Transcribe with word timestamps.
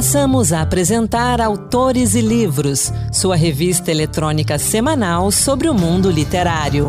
Passamos 0.00 0.50
a 0.50 0.62
apresentar 0.62 1.42
Autores 1.42 2.14
e 2.14 2.22
Livros, 2.22 2.90
sua 3.12 3.36
revista 3.36 3.90
eletrônica 3.90 4.58
semanal 4.58 5.30
sobre 5.30 5.68
o 5.68 5.74
mundo 5.74 6.10
literário. 6.10 6.88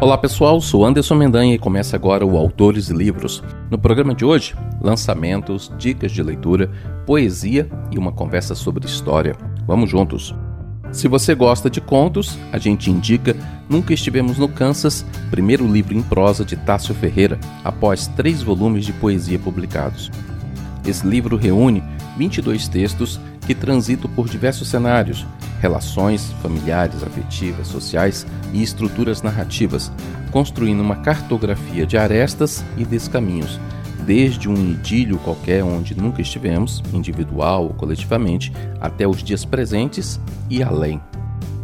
Olá 0.00 0.18
pessoal, 0.18 0.60
sou 0.60 0.84
Anderson 0.84 1.14
Mendanha 1.14 1.54
e 1.54 1.58
começa 1.58 1.94
agora 1.94 2.26
o 2.26 2.36
Autores 2.36 2.90
e 2.90 2.92
Livros. 2.92 3.44
No 3.70 3.78
programa 3.78 4.12
de 4.12 4.24
hoje, 4.24 4.52
lançamentos, 4.80 5.72
dicas 5.78 6.10
de 6.10 6.20
leitura, 6.20 6.68
poesia 7.06 7.70
e 7.92 7.96
uma 7.96 8.10
conversa 8.10 8.56
sobre 8.56 8.86
história. 8.86 9.36
Vamos 9.68 9.88
juntos! 9.88 10.34
Se 10.92 11.08
você 11.08 11.34
gosta 11.34 11.70
de 11.70 11.80
contos, 11.80 12.38
a 12.52 12.58
gente 12.58 12.90
indica 12.90 13.34
Nunca 13.66 13.94
Estivemos 13.94 14.36
no 14.36 14.46
Kansas, 14.46 15.06
primeiro 15.30 15.66
livro 15.66 15.94
em 15.94 16.02
prosa 16.02 16.44
de 16.44 16.54
Tássio 16.54 16.94
Ferreira, 16.94 17.40
após 17.64 18.06
três 18.08 18.42
volumes 18.42 18.84
de 18.84 18.92
poesia 18.92 19.38
publicados. 19.38 20.10
Esse 20.86 21.06
livro 21.06 21.36
reúne 21.36 21.82
22 22.18 22.68
textos 22.68 23.18
que 23.46 23.54
transitam 23.54 24.10
por 24.10 24.28
diversos 24.28 24.68
cenários, 24.68 25.26
relações 25.60 26.30
familiares, 26.42 27.02
afetivas, 27.02 27.68
sociais 27.68 28.26
e 28.52 28.62
estruturas 28.62 29.22
narrativas, 29.22 29.90
construindo 30.30 30.80
uma 30.80 30.96
cartografia 30.96 31.86
de 31.86 31.96
arestas 31.96 32.62
e 32.76 32.84
descaminhos, 32.84 33.58
desde 34.06 34.48
um 34.48 34.72
idílio 34.72 35.18
qualquer 35.18 35.64
onde 35.64 35.94
nunca 35.94 36.20
estivemos, 36.20 36.82
individual 36.92 37.64
ou 37.64 37.74
coletivamente, 37.74 38.52
até 38.80 39.06
os 39.06 39.22
dias 39.22 39.44
presentes 39.44 40.20
e 40.50 40.62
além. 40.62 41.00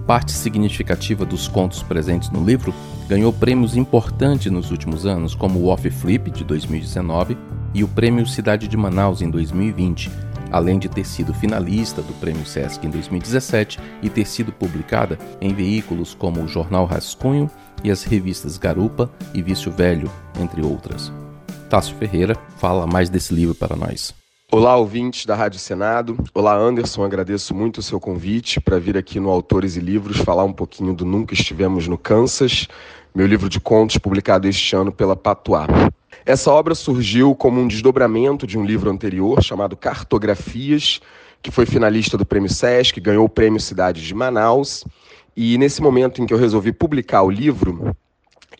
Parte 0.06 0.32
significativa 0.32 1.26
dos 1.26 1.48
contos 1.48 1.82
presentes 1.82 2.30
no 2.30 2.42
livro 2.42 2.72
ganhou 3.08 3.32
prêmios 3.32 3.76
importantes 3.76 4.50
nos 4.50 4.70
últimos 4.70 5.04
anos, 5.04 5.34
como 5.34 5.58
o 5.58 5.66
Off 5.66 5.90
Flip 5.90 6.30
de 6.30 6.44
2019 6.44 7.36
e 7.74 7.84
o 7.84 7.88
Prêmio 7.88 8.26
Cidade 8.26 8.66
de 8.66 8.76
Manaus 8.76 9.20
em 9.20 9.30
2020, 9.30 10.10
além 10.50 10.78
de 10.78 10.88
ter 10.88 11.04
sido 11.04 11.34
finalista 11.34 12.00
do 12.00 12.12
Prêmio 12.14 12.46
Sesc 12.46 12.86
em 12.86 12.90
2017 12.90 13.78
e 14.02 14.08
ter 14.08 14.26
sido 14.26 14.52
publicada 14.52 15.18
em 15.40 15.52
veículos 15.52 16.14
como 16.14 16.42
o 16.42 16.48
Jornal 16.48 16.86
Rascunho 16.86 17.50
e 17.84 17.90
as 17.90 18.02
revistas 18.02 18.56
Garupa 18.56 19.10
e 19.34 19.42
Vício 19.42 19.70
Velho, 19.70 20.10
entre 20.40 20.62
outras. 20.62 21.12
Tássio 21.68 21.94
Ferreira 21.96 22.34
fala 22.56 22.86
mais 22.86 23.10
desse 23.10 23.34
livro 23.34 23.54
para 23.54 23.76
nós. 23.76 24.14
Olá, 24.50 24.74
ouvintes 24.76 25.26
da 25.26 25.36
Rádio 25.36 25.60
Senado. 25.60 26.16
Olá, 26.32 26.56
Anderson. 26.56 27.04
Agradeço 27.04 27.54
muito 27.54 27.78
o 27.78 27.82
seu 27.82 28.00
convite 28.00 28.58
para 28.58 28.78
vir 28.78 28.96
aqui 28.96 29.20
no 29.20 29.28
Autores 29.28 29.76
e 29.76 29.80
Livros 29.80 30.16
falar 30.16 30.44
um 30.44 30.52
pouquinho 30.52 30.94
do 30.94 31.04
Nunca 31.04 31.34
Estivemos 31.34 31.86
no 31.86 31.98
Kansas, 31.98 32.66
meu 33.14 33.26
livro 33.26 33.50
de 33.50 33.60
contos 33.60 33.98
publicado 33.98 34.48
este 34.48 34.74
ano 34.74 34.90
pela 34.90 35.14
Patuá. 35.14 35.66
Essa 36.24 36.50
obra 36.50 36.74
surgiu 36.74 37.34
como 37.34 37.60
um 37.60 37.68
desdobramento 37.68 38.46
de 38.46 38.58
um 38.58 38.64
livro 38.64 38.90
anterior 38.90 39.42
chamado 39.42 39.76
Cartografias, 39.76 41.02
que 41.42 41.50
foi 41.50 41.66
finalista 41.66 42.16
do 42.16 42.24
Prêmio 42.24 42.50
Sesc, 42.50 42.98
ganhou 42.98 43.26
o 43.26 43.28
Prêmio 43.28 43.60
Cidade 43.60 44.06
de 44.06 44.14
Manaus. 44.14 44.86
E 45.36 45.58
nesse 45.58 45.82
momento 45.82 46.22
em 46.22 46.26
que 46.26 46.32
eu 46.32 46.38
resolvi 46.38 46.72
publicar 46.72 47.22
o 47.22 47.30
livro, 47.30 47.94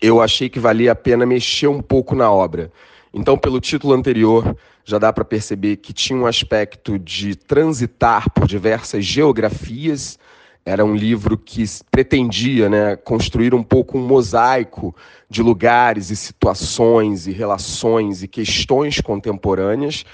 eu 0.01 0.21
achei 0.21 0.51
que 0.51 0.61
valia 0.61 0.93
a 0.93 0.95
pena 0.95 1.25
mexer 1.25 1.69
um 1.69 1.81
pouco 1.81 2.15
na 2.15 2.31
obra 2.31 2.71
então, 3.13 3.39
pelo 3.39 3.61
título 3.61 3.95
anterior, 3.95 4.57
já 4.85 4.99
dá 4.99 5.13
para 5.13 5.25
perceber 5.25 5.77
que 5.77 5.93
tinha 5.93 6.19
um 6.19 6.27
aspecto 6.27 6.99
de 6.99 7.35
transitar 7.35 8.31
por 8.31 8.47
diversas 8.47 9.05
geografias. 9.05 10.19
Era 10.65 10.85
um 10.85 10.95
livro 10.95 11.39
que 11.39 11.65
pretendia 11.91 12.69
né, 12.69 12.97
construir 12.97 13.55
um 13.55 13.63
pouco 13.63 13.99
um 13.99 14.07
mosaico 14.07 14.95
de 15.29 15.43
lugares 15.43 16.11
e 16.11 16.17
situações 16.17 17.27
e 17.27 17.33
relações 17.33 18.23
e 18.23 18.29
questões 18.29 19.01
contemporâneas, 19.01 20.05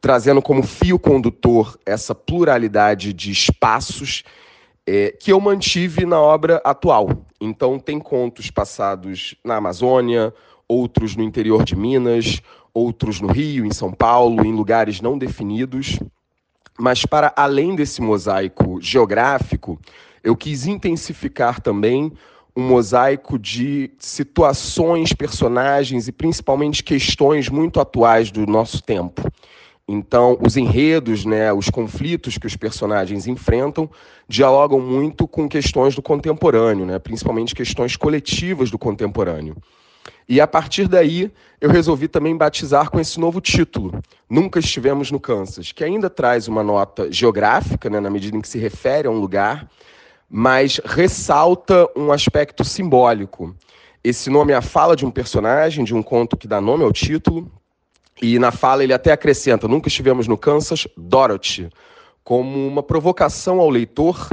trazendo 0.00 0.42
como 0.42 0.62
fio 0.62 0.98
condutor 0.98 1.78
essa 1.86 2.14
pluralidade 2.14 3.12
de 3.14 3.30
espaços 3.30 4.22
é, 4.86 5.12
que 5.12 5.32
eu 5.32 5.40
mantive 5.40 6.04
na 6.04 6.20
obra 6.20 6.60
atual. 6.64 7.26
Então, 7.40 7.78
tem 7.78 7.98
contos 7.98 8.50
passados 8.50 9.34
na 9.44 9.56
Amazônia, 9.56 10.34
outros 10.70 11.16
no 11.16 11.24
interior 11.24 11.64
de 11.64 11.74
Minas, 11.74 12.40
outros 12.72 13.20
no 13.20 13.26
Rio, 13.26 13.66
em 13.66 13.72
São 13.72 13.92
Paulo, 13.92 14.46
em 14.46 14.52
lugares 14.52 15.00
não 15.00 15.18
definidos. 15.18 15.98
Mas, 16.78 17.04
para 17.04 17.32
além 17.36 17.74
desse 17.74 18.00
mosaico 18.00 18.80
geográfico, 18.80 19.80
eu 20.22 20.36
quis 20.36 20.68
intensificar 20.68 21.60
também 21.60 22.12
um 22.56 22.62
mosaico 22.62 23.36
de 23.36 23.90
situações, 23.98 25.12
personagens 25.12 26.06
e 26.06 26.12
principalmente 26.12 26.84
questões 26.84 27.48
muito 27.48 27.80
atuais 27.80 28.30
do 28.30 28.46
nosso 28.46 28.80
tempo. 28.80 29.22
Então, 29.88 30.38
os 30.40 30.56
enredos, 30.56 31.24
né, 31.24 31.52
os 31.52 31.68
conflitos 31.68 32.38
que 32.38 32.46
os 32.46 32.54
personagens 32.54 33.26
enfrentam 33.26 33.90
dialogam 34.28 34.78
muito 34.80 35.26
com 35.26 35.48
questões 35.48 35.96
do 35.96 36.02
contemporâneo, 36.02 36.86
né, 36.86 37.00
principalmente 37.00 37.56
questões 37.56 37.96
coletivas 37.96 38.70
do 38.70 38.78
contemporâneo. 38.78 39.56
E 40.28 40.40
a 40.40 40.46
partir 40.46 40.86
daí, 40.88 41.30
eu 41.60 41.70
resolvi 41.70 42.08
também 42.08 42.36
batizar 42.36 42.90
com 42.90 43.00
esse 43.00 43.18
novo 43.18 43.40
título, 43.40 44.00
Nunca 44.28 44.58
Estivemos 44.58 45.10
no 45.10 45.18
Kansas, 45.18 45.72
que 45.72 45.84
ainda 45.84 46.08
traz 46.08 46.48
uma 46.48 46.62
nota 46.62 47.10
geográfica, 47.10 47.90
né, 47.90 48.00
na 48.00 48.10
medida 48.10 48.36
em 48.36 48.40
que 48.40 48.48
se 48.48 48.58
refere 48.58 49.08
a 49.08 49.10
um 49.10 49.18
lugar, 49.18 49.68
mas 50.28 50.80
ressalta 50.84 51.88
um 51.96 52.12
aspecto 52.12 52.64
simbólico. 52.64 53.54
Esse 54.02 54.30
nome 54.30 54.52
é 54.52 54.56
a 54.56 54.62
fala 54.62 54.96
de 54.96 55.04
um 55.04 55.10
personagem, 55.10 55.84
de 55.84 55.94
um 55.94 56.02
conto 56.02 56.36
que 56.36 56.48
dá 56.48 56.60
nome 56.60 56.84
ao 56.84 56.92
título, 56.92 57.50
e 58.22 58.38
na 58.38 58.50
fala 58.50 58.84
ele 58.84 58.92
até 58.92 59.12
acrescenta: 59.12 59.66
Nunca 59.66 59.88
estivemos 59.88 60.26
no 60.26 60.38
Kansas, 60.38 60.86
Dorothy, 60.96 61.68
como 62.22 62.66
uma 62.66 62.82
provocação 62.82 63.60
ao 63.60 63.68
leitor, 63.68 64.28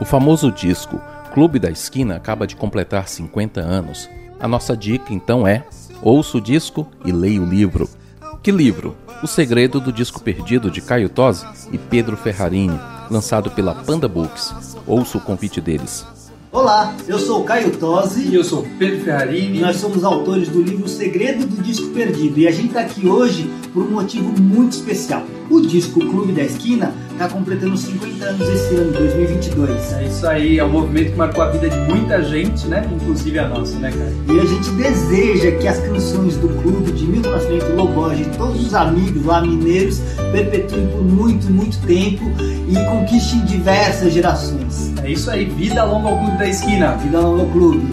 O 0.00 0.06
famoso 0.06 0.50
disco 0.50 0.98
Clube 1.34 1.58
da 1.58 1.70
Esquina 1.70 2.16
acaba 2.16 2.46
de 2.46 2.56
completar 2.56 3.06
50 3.06 3.60
anos. 3.60 4.08
A 4.40 4.48
nossa 4.48 4.74
dica 4.74 5.12
então 5.12 5.46
é: 5.46 5.66
ouça 6.00 6.38
o 6.38 6.40
disco 6.40 6.88
e 7.04 7.12
leia 7.12 7.42
o 7.42 7.44
livro. 7.44 7.90
Que 8.42 8.50
livro? 8.50 8.96
O 9.22 9.26
Segredo 9.26 9.80
do 9.80 9.92
Disco 9.92 10.22
Perdido 10.22 10.70
de 10.70 10.80
Caio 10.80 11.10
Tosi 11.10 11.46
e 11.70 11.76
Pedro 11.76 12.16
Ferrarini, 12.16 12.80
lançado 13.10 13.50
pela 13.50 13.74
Panda 13.74 14.08
Books. 14.08 14.76
Ouça 14.86 15.18
o 15.18 15.20
convite 15.20 15.60
deles. 15.60 16.06
Olá, 16.50 16.96
eu 17.06 17.18
sou 17.18 17.42
o 17.42 17.44
Caio 17.44 17.70
Tosi. 17.76 18.28
E 18.28 18.34
eu 18.34 18.42
sou 18.42 18.66
Pedro 18.78 19.04
Ferrarini. 19.04 19.58
E 19.58 19.60
nós 19.60 19.76
somos 19.76 20.02
autores 20.02 20.48
do 20.48 20.62
livro 20.62 20.88
Segredo 20.88 21.46
do 21.46 21.62
Disco 21.62 21.88
Perdido. 21.88 22.38
E 22.38 22.48
a 22.48 22.50
gente 22.50 22.68
está 22.68 22.80
aqui 22.80 23.06
hoje 23.06 23.50
por 23.74 23.82
um 23.82 23.90
motivo 23.90 24.32
muito 24.40 24.72
especial. 24.72 25.22
O 25.50 25.60
Disco 25.60 26.00
Clube 26.00 26.32
da 26.32 26.42
Esquina 26.42 26.94
está 27.12 27.28
completando 27.28 27.76
50 27.76 28.24
anos 28.24 28.48
esse 28.48 28.74
ano, 28.76 28.92
2022. 28.92 29.92
É 29.94 30.04
isso 30.06 30.26
aí, 30.26 30.58
é 30.58 30.64
um 30.64 30.70
movimento 30.70 31.12
que 31.12 31.16
marcou 31.16 31.42
a 31.42 31.50
vida 31.50 31.68
de 31.68 31.76
muita 31.92 32.22
gente, 32.22 32.66
né? 32.66 32.88
Inclusive 32.94 33.38
a 33.38 33.48
nossa, 33.48 33.78
né, 33.78 33.90
cara? 33.90 34.12
E 34.28 34.40
a 34.40 34.44
gente 34.44 34.70
deseja 34.70 35.50
que 35.52 35.66
as 35.66 35.78
canções 35.78 36.36
do 36.36 36.48
clube, 36.62 36.92
de 36.92 37.06
Milton 37.06 37.30
Nascimento, 37.30 37.74
Loborges, 37.74 38.26
de 38.26 38.38
todos 38.38 38.66
os 38.66 38.74
amigos 38.74 39.24
lá 39.24 39.40
mineiros, 39.40 40.00
perpetuem 40.32 40.86
por 40.88 41.02
muito, 41.02 41.50
muito 41.50 41.78
tempo 41.86 42.24
e 42.68 42.74
conquistem 42.86 43.44
diversas 43.44 44.12
gerações. 44.12 44.92
É 45.02 45.10
isso 45.10 45.30
aí, 45.30 45.44
vida 45.44 45.84
longa 45.84 46.08
ao 46.08 46.18
Clube 46.18 46.38
da 46.38 46.48
Esquina. 46.48 46.96
Vida 46.96 47.20
longa 47.20 47.42
ao 47.42 47.48
Clube. 47.50 47.86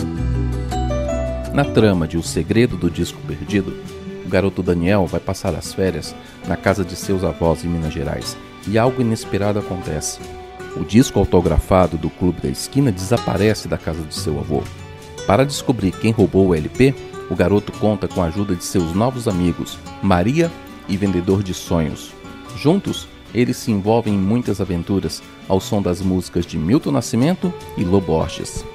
Na 1.54 1.64
trama 1.64 2.08
de 2.08 2.18
O 2.18 2.24
Segredo 2.24 2.76
do 2.76 2.90
Disco 2.90 3.20
Perdido, 3.26 3.74
o 4.26 4.30
garoto 4.30 4.62
Daniel 4.62 5.06
vai 5.06 5.20
passar 5.20 5.56
as 5.56 5.74
férias 5.74 6.16
na 6.48 6.58
casa 6.58 6.84
de 6.84 6.96
seus 6.96 7.24
avós 7.24 7.64
em 7.64 7.68
Minas 7.70 7.94
Gerais 7.94 8.36
e 8.68 8.78
algo 8.78 9.02
inesperado 9.02 9.60
acontece. 9.60 10.20
O 10.76 10.84
disco 10.84 11.20
autografado 11.20 11.98
do 11.98 12.10
Clube 12.10 12.42
da 12.42 12.50
Esquina 12.50 12.92
desaparece 12.92 13.68
da 13.68 13.78
casa 13.78 14.02
de 14.02 14.14
seu 14.14 14.38
avô. 14.38 14.62
Para 15.26 15.46
descobrir 15.46 15.92
quem 15.92 16.12
roubou 16.12 16.48
o 16.48 16.56
LP, 16.56 16.94
o 17.30 17.36
garoto 17.36 17.72
conta 17.72 18.08
com 18.08 18.22
a 18.22 18.26
ajuda 18.26 18.56
de 18.56 18.64
seus 18.64 18.94
novos 18.94 19.28
amigos, 19.28 19.80
Maria 20.04 20.52
e 20.88 20.98
Vendedor 20.98 21.42
de 21.42 21.54
Sonhos. 21.54 22.14
Juntos, 22.56 23.08
eles 23.34 23.58
se 23.58 23.72
envolvem 23.72 24.14
em 24.14 24.18
muitas 24.18 24.62
aventuras 24.62 25.22
ao 25.48 25.60
som 25.60 25.82
das 25.82 26.02
músicas 26.02 26.46
de 26.46 26.58
Milton 26.58 26.92
Nascimento 26.92 27.54
e 27.78 27.84
Lô 27.84 28.00
Borges. 28.00 28.66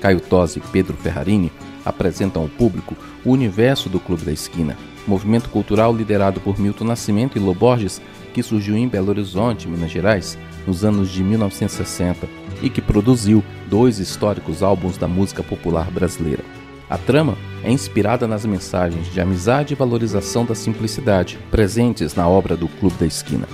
Caio 0.00 0.20
Tosi 0.20 0.58
e 0.58 0.62
Pedro 0.72 0.96
Ferrarini 0.96 1.52
apresentam 1.84 2.42
ao 2.42 2.48
público 2.48 2.96
o 3.24 3.30
universo 3.30 3.88
do 3.88 4.00
Clube 4.00 4.24
da 4.24 4.32
Esquina, 4.32 4.76
movimento 5.06 5.48
cultural 5.48 5.94
liderado 5.94 6.40
por 6.40 6.58
Milton 6.58 6.84
Nascimento 6.84 7.36
e 7.36 7.40
Lô 7.40 7.54
Borges 7.54 8.02
que 8.34 8.42
surgiu 8.42 8.76
em 8.76 8.88
Belo 8.88 9.10
Horizonte, 9.10 9.68
Minas 9.68 9.90
Gerais, 9.90 10.38
nos 10.66 10.84
anos 10.84 11.10
de 11.10 11.22
1960 11.22 12.28
e 12.62 12.70
que 12.70 12.80
produziu 12.80 13.44
dois 13.68 13.98
históricos 13.98 14.62
álbuns 14.62 14.96
da 14.96 15.06
música 15.06 15.42
popular 15.42 15.90
brasileira. 15.90 16.44
A 16.88 16.98
trama 16.98 17.36
é 17.62 17.70
inspirada 17.70 18.26
nas 18.26 18.44
mensagens 18.44 19.12
de 19.12 19.20
amizade 19.20 19.72
e 19.72 19.76
valorização 19.76 20.44
da 20.44 20.54
simplicidade 20.54 21.38
presentes 21.50 22.14
na 22.14 22.28
obra 22.28 22.56
do 22.56 22.68
Clube 22.68 22.96
da 22.98 23.06
Esquina. 23.06 23.46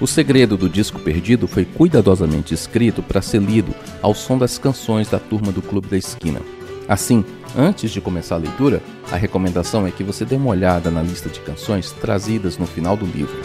O 0.00 0.06
segredo 0.06 0.56
do 0.56 0.68
disco 0.68 0.98
perdido 0.98 1.46
foi 1.46 1.64
cuidadosamente 1.64 2.54
escrito 2.54 3.02
para 3.02 3.20
ser 3.20 3.42
lido 3.42 3.74
ao 4.00 4.14
som 4.14 4.38
das 4.38 4.56
canções 4.56 5.08
da 5.08 5.18
turma 5.18 5.52
do 5.52 5.60
Clube 5.60 5.88
da 5.88 5.96
Esquina. 5.96 6.40
Assim, 6.88 7.24
antes 7.56 7.90
de 7.90 8.00
começar 8.00 8.36
a 8.36 8.38
leitura, 8.38 8.82
a 9.12 9.16
recomendação 9.16 9.86
é 9.86 9.90
que 9.90 10.02
você 10.02 10.24
dê 10.24 10.36
uma 10.36 10.50
olhada 10.50 10.90
na 10.90 11.02
lista 11.02 11.28
de 11.28 11.40
canções 11.40 11.92
trazidas 11.92 12.56
no 12.56 12.66
final 12.66 12.96
do 12.96 13.04
livro. 13.04 13.38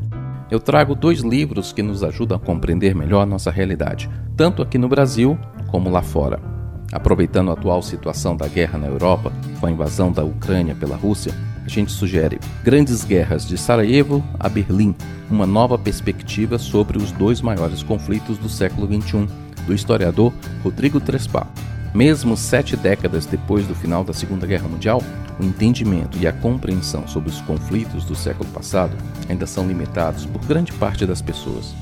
Eu 0.50 0.59
trago 0.59 0.95
dois 0.95 1.19
livros 1.19 1.71
que 1.71 1.83
nos 1.83 2.03
ajudam 2.03 2.38
a 2.38 2.39
compreender 2.39 2.95
melhor 2.95 3.27
nossa 3.27 3.51
realidade, 3.51 4.09
tanto 4.35 4.61
aqui 4.61 4.77
no 4.77 4.88
Brasil 4.88 5.38
como 5.67 5.89
lá 5.89 6.01
fora. 6.01 6.39
Aproveitando 6.91 7.51
a 7.51 7.53
atual 7.53 7.83
situação 7.83 8.35
da 8.35 8.47
guerra 8.47 8.79
na 8.79 8.88
Europa, 8.88 9.31
com 9.59 9.67
a 9.67 9.71
invasão 9.71 10.11
da 10.11 10.23
Ucrânia 10.23 10.73
pela 10.73 10.95
Rússia, 10.95 11.33
a 11.65 11.69
gente 11.69 11.91
sugere 11.91 12.39
Grandes 12.63 13.03
Guerras 13.03 13.45
de 13.47 13.57
Sarajevo 13.57 14.23
a 14.39 14.50
Berlim, 14.50 14.95
uma 15.29 15.45
nova 15.45 15.77
perspectiva 15.77 16.57
sobre 16.57 16.97
os 16.97 17.11
dois 17.11 17.41
maiores 17.41 17.83
conflitos 17.83 18.38
do 18.38 18.50
século 18.50 18.88
XXI, 18.88 19.27
do 19.65 19.73
historiador 19.73 20.33
Rodrigo 20.63 21.00
Trespa. 21.00 21.47
Mesmo 21.94 22.38
sete 22.38 22.75
décadas 22.75 23.25
depois 23.25 23.65
do 23.65 23.73
final 23.73 24.03
da 24.03 24.13
Segunda 24.13 24.45
Guerra 24.45 24.67
Mundial, 24.67 25.01
o 25.39 25.44
entendimento 25.44 26.17
e 26.19 26.27
a 26.27 26.33
compreensão 26.33 27.07
sobre 27.07 27.29
os 27.29 27.41
conflitos 27.41 28.06
do 28.06 28.15
século 28.15 28.50
passado 28.50 28.95
ainda 29.27 29.47
são 29.47 29.67
limitados 29.67 30.25
por 30.25 30.44
grande 30.45 30.71
parte 30.73 31.06
das 31.06 31.21
pessoas. 31.21 31.73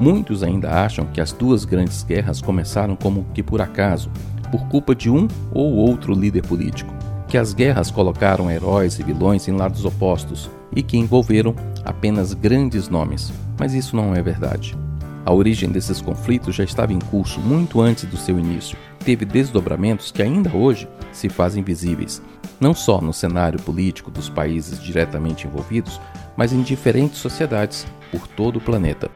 Muitos 0.00 0.42
ainda 0.42 0.70
acham 0.84 1.06
que 1.06 1.20
as 1.20 1.32
duas 1.32 1.64
grandes 1.64 2.02
guerras 2.02 2.40
começaram 2.40 2.96
como 2.96 3.26
que 3.34 3.42
por 3.42 3.60
acaso, 3.60 4.10
por 4.50 4.66
culpa 4.68 4.94
de 4.94 5.08
um 5.08 5.28
ou 5.52 5.74
outro 5.74 6.12
líder 6.12 6.42
político, 6.42 6.92
que 7.32 7.38
as 7.38 7.54
guerras 7.54 7.90
colocaram 7.90 8.50
heróis 8.50 8.98
e 8.98 9.02
vilões 9.02 9.48
em 9.48 9.52
lados 9.52 9.86
opostos 9.86 10.50
e 10.76 10.82
que 10.82 10.98
envolveram 10.98 11.56
apenas 11.82 12.34
grandes 12.34 12.90
nomes, 12.90 13.32
mas 13.58 13.72
isso 13.72 13.96
não 13.96 14.14
é 14.14 14.20
verdade. 14.20 14.76
A 15.24 15.32
origem 15.32 15.70
desses 15.70 15.98
conflitos 16.02 16.54
já 16.54 16.62
estava 16.62 16.92
em 16.92 16.98
curso 16.98 17.40
muito 17.40 17.80
antes 17.80 18.04
do 18.04 18.18
seu 18.18 18.38
início. 18.38 18.76
Teve 19.02 19.24
desdobramentos 19.24 20.12
que 20.12 20.20
ainda 20.20 20.54
hoje 20.54 20.86
se 21.10 21.30
fazem 21.30 21.62
visíveis, 21.62 22.20
não 22.60 22.74
só 22.74 23.00
no 23.00 23.14
cenário 23.14 23.58
político 23.62 24.10
dos 24.10 24.28
países 24.28 24.78
diretamente 24.78 25.46
envolvidos, 25.46 25.98
mas 26.36 26.52
em 26.52 26.60
diferentes 26.60 27.16
sociedades 27.16 27.86
por 28.10 28.28
todo 28.28 28.56
o 28.56 28.60
planeta. 28.60 29.10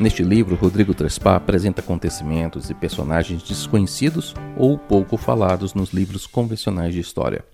Neste 0.00 0.22
livro, 0.22 0.56
Rodrigo 0.56 0.94
Trespa 0.94 1.36
apresenta 1.36 1.80
acontecimentos 1.80 2.70
e 2.70 2.74
personagens 2.74 3.42
desconhecidos 3.42 4.34
ou 4.56 4.78
pouco 4.78 5.16
falados 5.16 5.74
nos 5.74 5.92
livros 5.92 6.26
convencionais 6.26 6.94
de 6.94 7.00
história. 7.00 7.44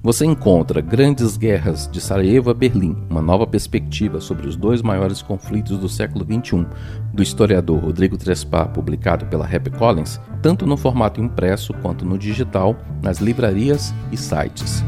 Você 0.00 0.24
encontra 0.24 0.80
Grandes 0.80 1.36
Guerras 1.36 1.90
de 1.90 2.00
Sarajevo 2.00 2.50
a 2.50 2.54
Berlim, 2.54 2.96
uma 3.10 3.20
nova 3.20 3.44
perspectiva 3.48 4.20
sobre 4.20 4.46
os 4.46 4.54
dois 4.54 4.80
maiores 4.80 5.22
conflitos 5.22 5.76
do 5.76 5.88
século 5.88 6.24
XXI, 6.24 6.66
do 7.12 7.20
historiador 7.20 7.80
Rodrigo 7.80 8.16
Trespa, 8.16 8.64
publicado 8.66 9.26
pela 9.26 9.44
HarperCollins, 9.44 10.20
tanto 10.40 10.64
no 10.66 10.76
formato 10.76 11.20
impresso 11.20 11.74
quanto 11.82 12.04
no 12.04 12.16
digital, 12.16 12.76
nas 13.02 13.18
livrarias 13.18 13.92
e 14.12 14.16
sites. 14.16 14.84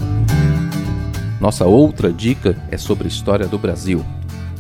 Nossa 1.41 1.64
outra 1.64 2.12
dica 2.12 2.56
é 2.70 2.76
sobre 2.76 3.06
a 3.06 3.08
história 3.08 3.49
do 3.49 3.58
Brasil, 3.58 4.05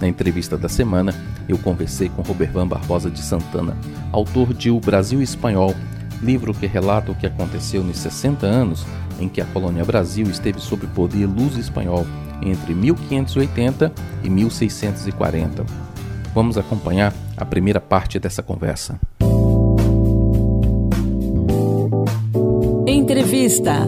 na 0.00 0.08
entrevista 0.08 0.58
da 0.58 0.68
semana, 0.68 1.14
eu 1.50 1.58
conversei 1.58 2.08
com 2.08 2.22
Robervan 2.22 2.66
Barbosa 2.66 3.10
de 3.10 3.20
Santana, 3.20 3.76
autor 4.12 4.54
de 4.54 4.70
O 4.70 4.80
Brasil 4.80 5.20
Espanhol, 5.20 5.74
livro 6.22 6.54
que 6.54 6.66
relata 6.66 7.12
o 7.12 7.14
que 7.14 7.26
aconteceu 7.26 7.82
nos 7.82 7.98
60 7.98 8.46
anos 8.46 8.86
em 9.18 9.28
que 9.28 9.40
a 9.40 9.44
colônia 9.46 9.84
Brasil 9.84 10.26
esteve 10.26 10.60
sob 10.60 10.86
poder 10.88 11.26
luso 11.26 11.60
espanhol 11.60 12.06
entre 12.42 12.74
1580 12.74 13.92
e 14.24 14.30
1640. 14.30 15.64
Vamos 16.34 16.56
acompanhar 16.56 17.12
a 17.36 17.44
primeira 17.44 17.80
parte 17.80 18.18
dessa 18.18 18.42
conversa. 18.42 18.98
Entrevista. 22.86 23.86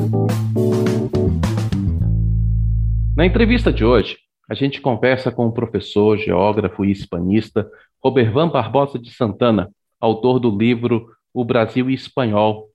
Na 3.17 3.27
entrevista 3.27 3.73
de 3.73 3.85
hoje, 3.85 4.17
a 4.49 4.55
gente 4.55 4.81
conversa 4.81 5.31
com 5.31 5.47
o 5.47 5.53
professor, 5.53 6.19
geógrafo 6.19 6.85
e 6.85 6.91
hispanista 6.91 7.71
Robervan 8.03 8.49
Barbosa 8.49 8.99
de 8.99 9.11
Santana, 9.11 9.71
autor 10.01 10.41
do 10.41 10.51
livro 10.57 11.09
O 11.33 11.45
Brasil 11.45 11.89
e 11.89 11.95
Espanhol. 11.95 12.69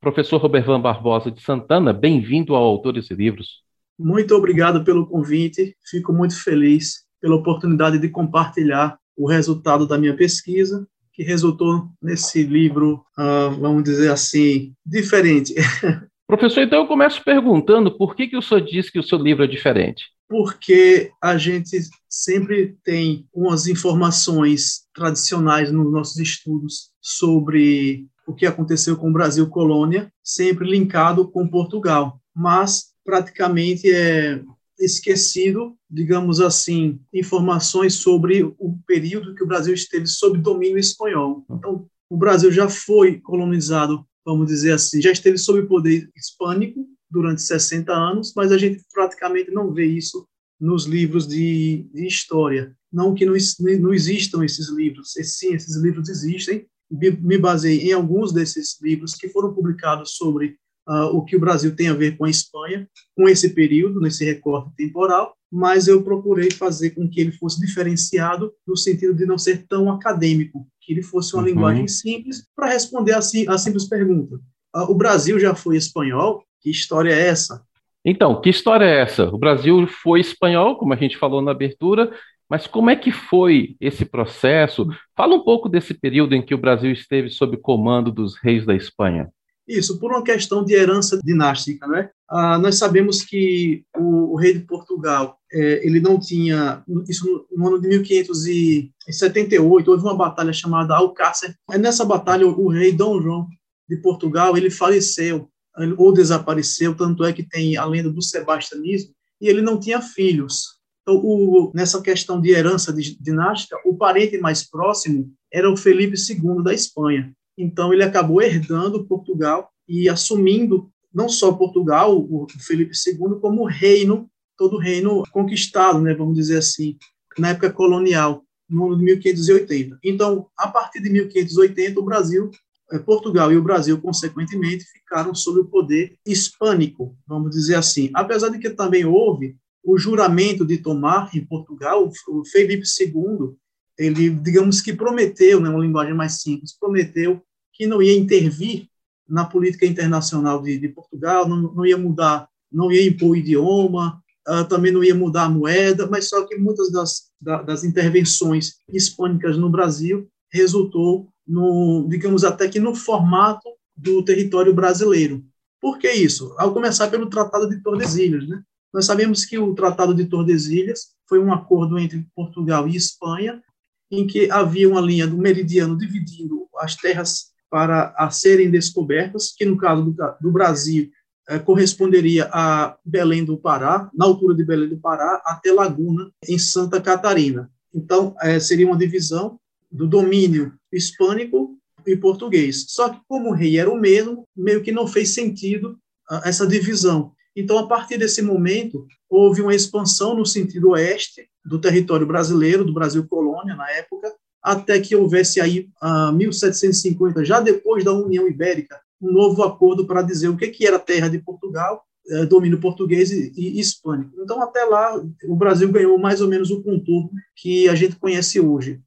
Professor 0.00 0.38
Robervan 0.38 0.80
Barbosa 0.80 1.30
de 1.30 1.40
Santana, 1.40 1.92
bem-vindo 1.92 2.54
ao 2.54 2.62
Autores 2.62 3.10
e 3.10 3.14
Livros. 3.14 3.62
Muito 3.98 4.34
obrigado 4.34 4.84
pelo 4.84 5.06
convite. 5.06 5.74
Fico 5.90 6.12
muito 6.12 6.40
feliz 6.42 7.04
pela 7.20 7.36
oportunidade 7.36 7.98
de 7.98 8.10
compartilhar 8.10 8.98
o 9.16 9.26
resultado 9.26 9.86
da 9.86 9.96
minha 9.96 10.14
pesquisa, 10.14 10.86
que 11.12 11.22
resultou 11.22 11.88
nesse 12.02 12.42
livro, 12.42 13.04
uh, 13.16 13.50
vamos 13.58 13.84
dizer 13.84 14.10
assim, 14.10 14.74
diferente. 14.84 15.54
Professor, 16.26 16.62
então 16.62 16.80
eu 16.80 16.86
começo 16.86 17.22
perguntando 17.24 17.96
por 17.96 18.14
que, 18.14 18.26
que 18.26 18.36
o 18.36 18.42
senhor 18.42 18.60
diz 18.60 18.90
que 18.90 18.98
o 18.98 19.02
seu 19.02 19.18
livro 19.18 19.44
é 19.44 19.46
diferente? 19.46 20.13
Porque 20.28 21.10
a 21.22 21.36
gente 21.36 21.78
sempre 22.08 22.76
tem 22.82 23.28
umas 23.32 23.66
informações 23.66 24.84
tradicionais 24.94 25.70
nos 25.70 25.92
nossos 25.92 26.16
estudos 26.18 26.90
sobre 27.00 28.06
o 28.26 28.34
que 28.34 28.46
aconteceu 28.46 28.96
com 28.96 29.10
o 29.10 29.12
Brasil 29.12 29.48
colônia, 29.48 30.10
sempre 30.22 30.68
linkado 30.68 31.28
com 31.28 31.46
Portugal, 31.46 32.20
mas 32.34 32.94
praticamente 33.04 33.90
é 33.90 34.42
esquecido, 34.78 35.76
digamos 35.90 36.40
assim, 36.40 36.98
informações 37.12 37.94
sobre 37.94 38.42
o 38.42 38.78
período 38.86 39.34
que 39.34 39.44
o 39.44 39.46
Brasil 39.46 39.74
esteve 39.74 40.06
sob 40.06 40.38
domínio 40.38 40.78
espanhol. 40.78 41.44
Então, 41.50 41.86
o 42.08 42.16
Brasil 42.16 42.50
já 42.50 42.68
foi 42.68 43.20
colonizado 43.20 44.04
vamos 44.24 44.46
dizer 44.46 44.72
assim, 44.72 45.02
já 45.02 45.12
esteve 45.12 45.36
sob 45.36 45.62
poder 45.66 46.10
hispânico 46.16 46.86
durante 47.14 47.40
60 47.40 47.92
anos, 47.92 48.32
mas 48.34 48.50
a 48.50 48.58
gente 48.58 48.82
praticamente 48.92 49.52
não 49.52 49.72
vê 49.72 49.86
isso 49.86 50.26
nos 50.60 50.84
livros 50.84 51.26
de, 51.26 51.88
de 51.94 52.06
história. 52.06 52.76
Não 52.92 53.14
que 53.14 53.24
não, 53.24 53.34
não 53.80 53.94
existam 53.94 54.44
esses 54.44 54.68
livros, 54.68 55.12
sim, 55.12 55.54
esses 55.54 55.76
livros 55.76 56.08
existem. 56.08 56.66
Me 56.90 57.38
baseei 57.38 57.90
em 57.90 57.92
alguns 57.92 58.32
desses 58.32 58.80
livros 58.82 59.14
que 59.14 59.28
foram 59.28 59.54
publicados 59.54 60.16
sobre 60.16 60.56
uh, 60.88 61.06
o 61.12 61.24
que 61.24 61.36
o 61.36 61.40
Brasil 61.40 61.74
tem 61.74 61.88
a 61.88 61.94
ver 61.94 62.16
com 62.16 62.24
a 62.24 62.30
Espanha, 62.30 62.88
com 63.16 63.28
esse 63.28 63.50
período, 63.50 64.00
nesse 64.00 64.24
recorte 64.24 64.74
temporal, 64.76 65.34
mas 65.50 65.86
eu 65.88 66.02
procurei 66.02 66.50
fazer 66.50 66.90
com 66.90 67.08
que 67.08 67.20
ele 67.20 67.32
fosse 67.32 67.60
diferenciado 67.60 68.52
no 68.66 68.76
sentido 68.76 69.14
de 69.14 69.24
não 69.24 69.38
ser 69.38 69.66
tão 69.66 69.90
acadêmico, 69.90 70.66
que 70.80 70.92
ele 70.92 71.02
fosse 71.02 71.34
uma 71.34 71.42
uhum. 71.42 71.48
linguagem 71.48 71.88
simples 71.88 72.44
para 72.54 72.68
responder 72.68 73.12
assim 73.12 73.48
a 73.48 73.56
simples 73.56 73.88
pergunta. 73.88 74.36
Uh, 74.76 74.90
o 74.90 74.94
Brasil 74.94 75.38
já 75.38 75.54
foi 75.54 75.76
espanhol? 75.76 76.44
Que 76.64 76.70
história 76.70 77.12
é 77.12 77.28
essa? 77.28 77.62
Então, 78.02 78.40
que 78.40 78.48
história 78.48 78.86
é 78.86 79.02
essa? 79.02 79.26
O 79.26 79.36
Brasil 79.36 79.86
foi 79.86 80.20
espanhol, 80.20 80.78
como 80.78 80.94
a 80.94 80.96
gente 80.96 81.18
falou 81.18 81.42
na 81.42 81.50
abertura, 81.50 82.10
mas 82.48 82.66
como 82.66 82.88
é 82.88 82.96
que 82.96 83.12
foi 83.12 83.76
esse 83.78 84.06
processo? 84.06 84.88
Fala 85.14 85.34
um 85.34 85.44
pouco 85.44 85.68
desse 85.68 85.92
período 85.92 86.34
em 86.34 86.40
que 86.40 86.54
o 86.54 86.58
Brasil 86.58 86.90
esteve 86.90 87.28
sob 87.28 87.58
comando 87.58 88.10
dos 88.10 88.36
reis 88.36 88.64
da 88.64 88.74
Espanha. 88.74 89.28
Isso, 89.68 89.98
por 89.98 90.10
uma 90.10 90.24
questão 90.24 90.64
de 90.64 90.72
herança 90.72 91.20
dinástica, 91.22 91.86
né? 91.86 92.08
Ah, 92.28 92.58
nós 92.58 92.78
sabemos 92.78 93.22
que 93.22 93.84
o, 93.94 94.32
o 94.32 94.36
rei 94.36 94.54
de 94.54 94.60
Portugal, 94.60 95.36
é, 95.52 95.86
ele 95.86 96.00
não 96.00 96.18
tinha, 96.18 96.82
isso 97.06 97.26
no, 97.26 97.46
no, 97.58 97.68
ano 97.68 97.78
de 97.80 97.88
1578, 97.88 99.90
houve 99.90 100.02
uma 100.02 100.16
batalha 100.16 100.52
chamada 100.52 100.96
Alcácer. 100.96 101.54
Nessa 101.78 102.06
batalha, 102.06 102.46
o, 102.46 102.66
o 102.66 102.68
rei 102.68 102.90
Dom 102.90 103.20
João 103.20 103.46
de 103.88 103.96
Portugal, 103.98 104.56
ele 104.56 104.70
faleceu 104.70 105.48
ou 105.96 106.12
desapareceu, 106.12 106.94
tanto 106.94 107.24
é 107.24 107.32
que 107.32 107.42
tem 107.42 107.76
a 107.76 107.84
lenda 107.84 108.10
do 108.10 108.22
sebastianismo, 108.22 109.12
e 109.40 109.48
ele 109.48 109.60
não 109.60 109.78
tinha 109.78 110.00
filhos. 110.00 110.78
Então, 111.02 111.20
o, 111.22 111.70
nessa 111.74 112.00
questão 112.00 112.40
de 112.40 112.50
herança 112.50 112.94
dinástica, 113.20 113.76
o 113.84 113.96
parente 113.96 114.38
mais 114.38 114.68
próximo 114.68 115.30
era 115.52 115.70
o 115.70 115.76
Felipe 115.76 116.16
II 116.16 116.62
da 116.62 116.72
Espanha. 116.72 117.32
Então, 117.58 117.92
ele 117.92 118.02
acabou 118.02 118.40
herdando 118.40 119.04
Portugal 119.04 119.70
e 119.86 120.08
assumindo 120.08 120.90
não 121.12 121.28
só 121.28 121.52
Portugal, 121.52 122.16
o 122.18 122.46
Felipe 122.58 122.92
II, 123.06 123.38
como 123.40 123.62
o 123.62 123.66
reino, 123.66 124.28
todo 124.56 124.76
o 124.76 124.80
reino 124.80 125.22
conquistado, 125.30 126.00
né, 126.00 126.12
vamos 126.14 126.34
dizer 126.34 126.58
assim, 126.58 126.96
na 127.38 127.50
época 127.50 127.70
colonial, 127.70 128.42
no 128.68 128.86
ano 128.86 128.98
de 128.98 129.04
1580. 129.04 129.98
Então, 130.02 130.48
a 130.56 130.68
partir 130.68 131.00
de 131.00 131.10
1580, 131.10 132.00
o 132.00 132.04
Brasil, 132.04 132.50
Portugal 132.98 133.52
e 133.52 133.56
o 133.56 133.62
Brasil, 133.62 134.00
consequentemente, 134.00 134.84
ficaram 134.84 135.34
sob 135.34 135.60
o 135.60 135.64
poder 135.64 136.16
hispânico, 136.26 137.16
vamos 137.26 137.50
dizer 137.50 137.76
assim. 137.76 138.10
Apesar 138.14 138.48
de 138.48 138.58
que 138.58 138.70
também 138.70 139.04
houve 139.04 139.56
o 139.82 139.98
juramento 139.98 140.64
de 140.64 140.78
tomar 140.78 141.30
em 141.34 141.44
Portugal, 141.44 142.10
o 142.28 142.44
Felipe 142.44 142.84
II, 143.00 143.54
ele, 143.98 144.30
digamos 144.30 144.80
que 144.80 144.92
prometeu, 144.92 145.60
né, 145.60 145.68
uma 145.68 145.84
linguagem 145.84 146.14
mais 146.14 146.40
simples, 146.40 146.76
prometeu 146.76 147.42
que 147.72 147.86
não 147.86 148.02
ia 148.02 148.16
intervir 148.16 148.88
na 149.28 149.44
política 149.44 149.86
internacional 149.86 150.62
de, 150.62 150.78
de 150.78 150.88
Portugal, 150.88 151.48
não, 151.48 151.74
não, 151.74 151.86
ia 151.86 151.96
mudar, 151.96 152.48
não 152.70 152.90
ia 152.90 153.06
impor 153.06 153.30
o 153.30 153.36
idioma, 153.36 154.22
uh, 154.48 154.64
também 154.68 154.92
não 154.92 155.02
ia 155.02 155.14
mudar 155.14 155.44
a 155.44 155.48
moeda, 155.48 156.06
mas 156.06 156.28
só 156.28 156.44
que 156.46 156.56
muitas 156.56 156.90
das, 156.90 157.30
da, 157.40 157.62
das 157.62 157.84
intervenções 157.84 158.74
hispânicas 158.92 159.56
no 159.56 159.70
Brasil 159.70 160.28
resultou 160.52 161.28
no, 161.46 162.06
digamos 162.08 162.44
até 162.44 162.68
que 162.68 162.80
no 162.80 162.94
formato 162.94 163.68
do 163.96 164.24
território 164.24 164.74
brasileiro. 164.74 165.44
Por 165.80 165.98
que 165.98 166.10
isso? 166.10 166.54
Ao 166.58 166.72
começar 166.72 167.08
pelo 167.08 167.28
Tratado 167.28 167.68
de 167.68 167.82
Tordesilhas, 167.82 168.48
né? 168.48 168.62
Nós 168.92 169.06
sabemos 169.06 169.44
que 169.44 169.58
o 169.58 169.74
Tratado 169.74 170.14
de 170.14 170.24
Tordesilhas 170.24 171.14
foi 171.28 171.38
um 171.38 171.52
acordo 171.52 171.98
entre 171.98 172.26
Portugal 172.34 172.88
e 172.88 172.96
Espanha, 172.96 173.62
em 174.10 174.26
que 174.26 174.50
havia 174.50 174.88
uma 174.88 175.00
linha 175.00 175.26
do 175.26 175.36
meridiano 175.36 175.98
dividindo 175.98 176.68
as 176.78 176.94
terras 176.94 177.52
para 177.68 178.14
a 178.16 178.30
serem 178.30 178.70
descobertas, 178.70 179.52
que 179.56 179.64
no 179.64 179.76
caso 179.76 180.04
do, 180.04 180.16
do 180.40 180.52
Brasil 180.52 181.10
eh, 181.48 181.58
corresponderia 181.58 182.48
a 182.52 182.96
Belém 183.04 183.44
do 183.44 183.58
Pará, 183.58 184.08
na 184.14 184.24
altura 184.24 184.54
de 184.54 184.64
Belém 184.64 184.88
do 184.88 184.98
Pará, 184.98 185.42
até 185.44 185.72
Laguna, 185.72 186.30
em 186.48 186.58
Santa 186.58 187.00
Catarina. 187.00 187.70
Então, 187.92 188.36
eh, 188.40 188.60
seria 188.60 188.86
uma 188.86 188.96
divisão 188.96 189.58
do 189.94 190.08
domínio 190.08 190.74
hispânico 190.92 191.78
e 192.04 192.16
português. 192.16 192.86
Só 192.88 193.08
que, 193.08 193.20
como 193.28 193.50
o 193.50 193.54
rei 193.54 193.78
era 193.78 193.90
o 193.90 193.98
mesmo, 193.98 194.46
meio 194.56 194.82
que 194.82 194.90
não 194.90 195.06
fez 195.06 195.30
sentido 195.30 195.96
uh, 196.30 196.40
essa 196.44 196.66
divisão. 196.66 197.32
Então, 197.56 197.78
a 197.78 197.86
partir 197.86 198.18
desse 198.18 198.42
momento, 198.42 199.06
houve 199.30 199.62
uma 199.62 199.74
expansão 199.74 200.34
no 200.34 200.44
sentido 200.44 200.90
oeste 200.90 201.48
do 201.64 201.80
território 201.80 202.26
brasileiro, 202.26 202.84
do 202.84 202.92
Brasil 202.92 203.26
colônia 203.28 203.76
na 203.76 203.88
época, 203.92 204.34
até 204.60 204.98
que 204.98 205.14
houvesse 205.14 205.60
aí, 205.60 205.88
a 206.00 206.32
1750, 206.32 207.44
já 207.44 207.60
depois 207.60 208.02
da 208.02 208.12
União 208.12 208.48
Ibérica, 208.48 208.98
um 209.22 209.30
novo 209.30 209.62
acordo 209.62 210.06
para 210.06 210.22
dizer 210.22 210.48
o 210.48 210.56
que, 210.56 210.68
que 210.68 210.86
era 210.86 210.98
terra 210.98 211.28
de 211.28 211.38
Portugal, 211.38 212.02
é, 212.30 212.46
domínio 212.46 212.80
português 212.80 213.30
e, 213.30 213.52
e, 213.54 213.78
hispânico. 213.78 214.32
Então, 214.42 214.60
até 214.60 214.84
lá, 214.84 215.22
o 215.44 215.54
Brasil 215.54 215.90
ganhou 215.92 216.18
mais 216.18 216.40
ou 216.40 216.48
menos 216.48 216.70
o 216.70 216.82
contorno 216.82 217.30
que 217.54 217.88
a 217.88 217.94
gente 217.94 218.16
conhece 218.16 218.58
hoje. 218.58 219.00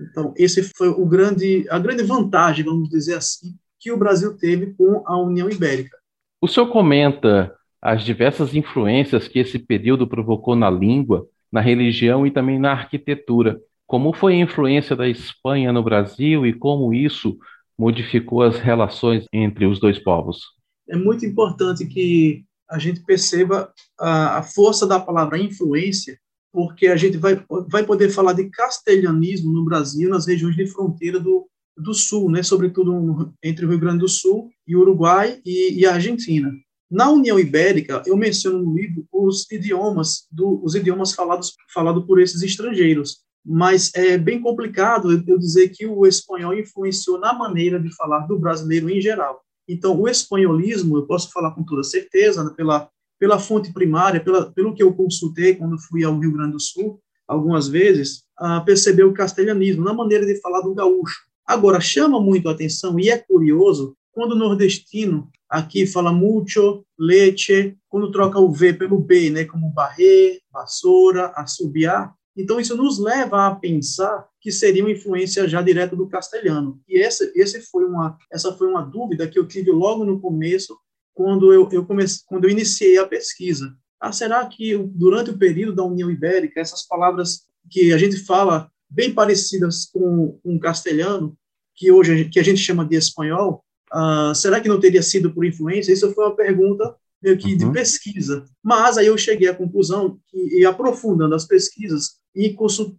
Então, 0.00 0.34
esse 0.36 0.70
foi 0.76 0.88
o 0.88 1.06
grande, 1.06 1.66
a 1.70 1.78
grande 1.78 2.02
vantagem, 2.02 2.64
vamos 2.64 2.88
dizer 2.88 3.14
assim, 3.14 3.54
que 3.78 3.92
o 3.92 3.96
Brasil 3.96 4.36
teve 4.36 4.74
com 4.74 5.02
a 5.06 5.16
União 5.20 5.48
Ibérica. 5.48 5.96
O 6.40 6.48
senhor 6.48 6.68
comenta 6.68 7.54
as 7.80 8.02
diversas 8.02 8.54
influências 8.54 9.28
que 9.28 9.38
esse 9.38 9.58
período 9.58 10.06
provocou 10.06 10.56
na 10.56 10.70
língua, 10.70 11.28
na 11.52 11.60
religião 11.60 12.26
e 12.26 12.30
também 12.30 12.58
na 12.58 12.72
arquitetura. 12.72 13.60
Como 13.86 14.12
foi 14.14 14.34
a 14.34 14.38
influência 14.38 14.96
da 14.96 15.06
Espanha 15.06 15.72
no 15.72 15.82
Brasil 15.82 16.46
e 16.46 16.52
como 16.52 16.94
isso 16.94 17.38
modificou 17.78 18.42
as 18.42 18.58
relações 18.58 19.26
entre 19.32 19.66
os 19.66 19.78
dois 19.78 19.98
povos? 19.98 20.40
É 20.88 20.96
muito 20.96 21.24
importante 21.26 21.86
que 21.86 22.44
a 22.68 22.78
gente 22.78 23.04
perceba 23.04 23.72
a, 23.98 24.38
a 24.38 24.42
força 24.42 24.86
da 24.86 24.98
palavra 24.98 25.38
influência, 25.38 26.18
porque 26.54 26.86
a 26.86 26.96
gente 26.96 27.16
vai, 27.16 27.44
vai 27.68 27.84
poder 27.84 28.10
falar 28.10 28.32
de 28.32 28.48
castelhanismo 28.48 29.52
no 29.52 29.64
Brasil, 29.64 30.08
nas 30.08 30.24
regiões 30.24 30.54
de 30.54 30.68
fronteira 30.68 31.18
do, 31.18 31.48
do 31.76 31.92
Sul, 31.92 32.30
né, 32.30 32.44
sobretudo 32.44 33.34
entre 33.42 33.66
o 33.66 33.68
Rio 33.68 33.80
Grande 33.80 33.98
do 33.98 34.08
Sul 34.08 34.48
e 34.64 34.76
Uruguai 34.76 35.40
e, 35.44 35.80
e 35.80 35.84
a 35.84 35.94
Argentina. 35.94 36.52
Na 36.88 37.10
União 37.10 37.40
Ibérica, 37.40 38.04
eu 38.06 38.16
menciono 38.16 38.62
no 38.62 38.72
livro 38.72 39.04
os 39.12 39.50
idiomas, 39.50 40.28
do, 40.30 40.62
os 40.62 40.76
idiomas 40.76 41.12
falados, 41.12 41.54
falados 41.72 42.04
por 42.06 42.20
esses 42.20 42.40
estrangeiros, 42.40 43.18
mas 43.44 43.90
é 43.92 44.16
bem 44.16 44.40
complicado 44.40 45.10
eu 45.26 45.36
dizer 45.36 45.70
que 45.70 45.84
o 45.84 46.06
espanhol 46.06 46.54
influenciou 46.54 47.18
na 47.18 47.32
maneira 47.32 47.80
de 47.80 47.92
falar 47.96 48.28
do 48.28 48.38
brasileiro 48.38 48.88
em 48.88 49.00
geral. 49.00 49.42
Então, 49.68 50.00
o 50.00 50.08
espanholismo, 50.08 50.98
eu 50.98 51.04
posso 51.04 51.32
falar 51.32 51.50
com 51.50 51.64
toda 51.64 51.82
certeza, 51.82 52.44
né, 52.44 52.52
pela, 52.56 52.88
pela 53.24 53.38
fonte 53.38 53.72
primária, 53.72 54.22
pela, 54.22 54.52
pelo 54.52 54.74
que 54.74 54.82
eu 54.82 54.92
consultei 54.92 55.54
quando 55.54 55.80
fui 55.80 56.04
ao 56.04 56.18
Rio 56.18 56.34
Grande 56.34 56.52
do 56.52 56.60
Sul, 56.60 57.00
algumas 57.26 57.66
vezes, 57.66 58.24
ah, 58.38 58.60
percebeu 58.60 59.08
o 59.08 59.14
castelhanismo 59.14 59.82
na 59.82 59.94
maneira 59.94 60.26
de 60.26 60.38
falar 60.42 60.60
do 60.60 60.74
gaúcho. 60.74 61.22
Agora, 61.46 61.80
chama 61.80 62.20
muito 62.20 62.50
a 62.50 62.52
atenção 62.52 63.00
e 63.00 63.08
é 63.08 63.16
curioso 63.16 63.96
quando 64.12 64.32
o 64.32 64.38
nordestino 64.38 65.30
aqui 65.48 65.86
fala 65.86 66.12
mucho, 66.12 66.84
leite, 66.98 67.74
quando 67.88 68.12
troca 68.12 68.38
o 68.38 68.52
V 68.52 68.74
pelo 68.74 68.98
B, 68.98 69.30
né, 69.30 69.46
como 69.46 69.72
barrer, 69.72 70.40
vassoura, 70.52 71.32
assobiar, 71.34 72.14
então, 72.36 72.58
isso 72.58 72.76
nos 72.76 72.98
leva 72.98 73.46
a 73.46 73.54
pensar 73.54 74.26
que 74.40 74.50
seria 74.50 74.82
uma 74.82 74.90
influência 74.90 75.48
já 75.48 75.62
direta 75.62 75.94
do 75.94 76.08
castelhano. 76.08 76.80
E 76.88 77.00
essa, 77.00 77.30
esse 77.34 77.60
foi 77.62 77.84
uma, 77.84 78.18
essa 78.30 78.52
foi 78.52 78.68
uma 78.68 78.82
dúvida 78.82 79.28
que 79.28 79.38
eu 79.38 79.46
tive 79.46 79.70
logo 79.70 80.04
no 80.04 80.20
começo, 80.20 80.76
quando 81.14 81.52
eu, 81.52 81.68
eu, 81.70 81.86
comecei, 81.86 82.22
quando 82.26 82.44
eu 82.44 82.50
iniciei 82.50 82.98
a 82.98 83.06
pesquisa. 83.06 83.74
Ah, 84.00 84.12
será 84.12 84.44
que 84.46 84.76
durante 84.76 85.30
o 85.30 85.38
período 85.38 85.76
da 85.76 85.84
União 85.84 86.10
Ibérica, 86.10 86.60
essas 86.60 86.86
palavras 86.86 87.42
que 87.70 87.92
a 87.92 87.98
gente 87.98 88.16
fala 88.18 88.68
bem 88.90 89.14
parecidas 89.14 89.86
com, 89.86 90.38
com 90.42 90.56
o 90.56 90.60
castelhano, 90.60 91.36
que 91.74 91.90
hoje 91.90 92.28
que 92.28 92.38
a 92.38 92.42
gente 92.42 92.60
chama 92.60 92.84
de 92.84 92.96
espanhol, 92.96 93.64
ah, 93.92 94.32
será 94.34 94.60
que 94.60 94.68
não 94.68 94.80
teria 94.80 95.02
sido 95.02 95.32
por 95.32 95.44
influência? 95.44 95.92
Isso 95.92 96.12
foi 96.12 96.24
uma 96.26 96.36
pergunta 96.36 96.94
meio 97.22 97.38
que 97.38 97.56
de 97.56 97.64
uhum. 97.64 97.72
pesquisa. 97.72 98.44
Mas 98.62 98.98
aí 98.98 99.06
eu 99.06 99.16
cheguei 99.16 99.48
à 99.48 99.54
conclusão 99.54 100.18
que, 100.26 100.58
e 100.58 100.66
aprofundando 100.66 101.34
as 101.34 101.46
pesquisas 101.46 102.16
e 102.34 102.54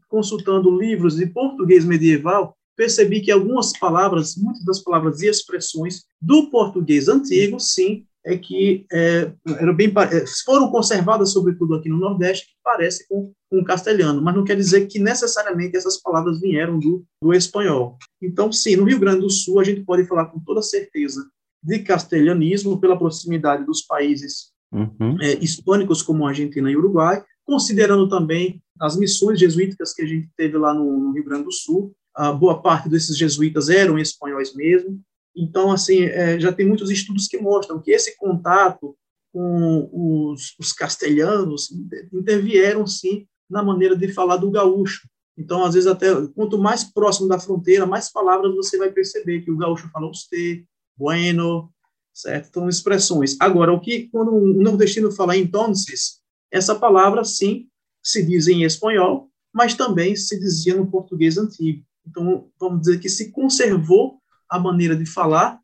consultando 0.08 0.76
livros 0.76 1.18
de 1.18 1.28
português 1.28 1.86
medieval, 1.86 2.58
percebi 2.76 3.22
que 3.22 3.32
algumas 3.32 3.78
palavras, 3.78 4.36
muitas 4.36 4.64
das 4.66 4.80
palavras 4.80 5.22
e 5.22 5.28
expressões 5.28 6.04
do 6.22 6.50
português 6.50 7.08
antigo, 7.08 7.60
sim, 7.60 8.06
é 8.26 8.36
que 8.38 8.86
é, 8.92 9.32
eram 9.60 9.76
bem, 9.76 9.94
é, 10.12 10.26
foram 10.44 10.72
conservadas, 10.72 11.32
sobretudo 11.32 11.76
aqui 11.76 11.88
no 11.88 12.00
Nordeste, 12.00 12.48
que 12.48 12.54
parece 12.64 13.08
com, 13.08 13.32
com 13.50 13.60
o 13.60 13.64
castelhano, 13.64 14.22
mas 14.22 14.36
não 14.36 14.44
quer 14.44 14.56
dizer 14.56 14.88
que 14.88 14.98
necessariamente 14.98 15.78
essas 15.78 16.02
palavras 16.02 16.42
vieram 16.42 16.80
do, 16.80 17.06
do 17.22 17.34
espanhol. 17.34 17.98
Então, 18.22 18.52
sim, 18.52 18.76
no 18.76 18.84
Rio 18.84 19.00
Grande 19.00 19.22
do 19.22 19.30
Sul, 19.30 19.60
a 19.60 19.64
gente 19.64 19.82
pode 19.82 20.06
falar 20.08 20.26
com 20.26 20.40
toda 20.40 20.62
certeza 20.64 21.24
de 21.64 21.80
castelhanismo 21.80 22.80
pela 22.80 22.98
proximidade 22.98 23.64
dos 23.64 23.84
países 23.84 24.52
uhum. 24.72 25.22
é, 25.22 25.36
hispânicos 25.36 26.02
como 26.02 26.28
Argentina 26.28 26.70
e 26.70 26.76
Uruguai, 26.76 27.24
considerando 27.46 28.10
também 28.10 28.62
as 28.80 28.98
missões 28.98 29.40
jesuíticas 29.40 29.94
que 29.94 30.02
a 30.02 30.06
gente 30.06 30.30
teve 30.36 30.58
lá 30.58 30.74
no, 30.74 30.98
no 30.98 31.12
Rio 31.14 31.24
Grande 31.24 31.46
do 31.46 31.52
Sul. 31.52 31.96
A 32.16 32.32
boa 32.32 32.62
parte 32.62 32.88
desses 32.88 33.18
jesuítas 33.18 33.70
eram 33.70 34.00
espanhóis 34.00 34.54
mesmo. 34.56 35.02
Então, 35.36 35.72
assim, 35.72 36.04
é, 36.04 36.40
já 36.40 36.54
tem 36.54 36.66
muitos 36.66 36.90
estudos 36.90 37.28
que 37.28 37.38
mostram 37.38 37.82
que 37.82 37.92
esse 37.92 38.18
contato 38.18 38.96
com 39.34 39.90
os, 39.92 40.56
os 40.58 40.72
castelhanos 40.72 41.70
intervieram, 42.14 42.88
sim, 42.88 43.28
na 43.50 43.62
maneira 43.62 43.96
de 43.96 44.14
falar 44.14 44.38
do 44.38 44.50
gaúcho. 44.50 45.08
Então, 45.38 45.66
às 45.66 45.74
vezes, 45.74 45.88
até 45.88 46.08
quanto 46.28 46.58
mais 46.58 46.86
próximo 46.86 47.28
da 47.28 47.38
fronteira, 47.38 47.86
mais 47.86 48.10
palavras 48.10 48.56
você 48.56 48.78
vai 48.78 48.92
perceber 48.92 49.42
que 49.42 49.52
o 49.52 49.58
gaúcho 49.58 49.90
fala 49.90 50.10
usted, 50.10 50.64
bueno, 50.98 51.70
certo? 52.14 52.48
Então, 52.48 52.70
expressões. 52.70 53.36
Agora, 53.42 53.74
o 53.74 53.80
que 53.82 54.08
quando 54.10 54.34
um 54.34 54.62
nordestino 54.62 55.12
fala 55.12 55.36
entonces, 55.36 56.22
essa 56.50 56.74
palavra, 56.74 57.26
sim, 57.26 57.68
se 58.02 58.26
diz 58.26 58.48
em 58.48 58.64
espanhol, 58.64 59.30
mas 59.54 59.74
também 59.74 60.16
se 60.16 60.40
dizia 60.40 60.76
no 60.76 60.90
português 60.90 61.38
antigo. 61.38 61.84
Então, 62.08 62.48
vamos 62.60 62.82
dizer 62.82 63.00
que 63.00 63.10
se 63.10 63.32
conservou 63.32 64.20
a 64.50 64.60
maneira 64.60 64.96
de 64.96 65.06
falar 65.06 65.60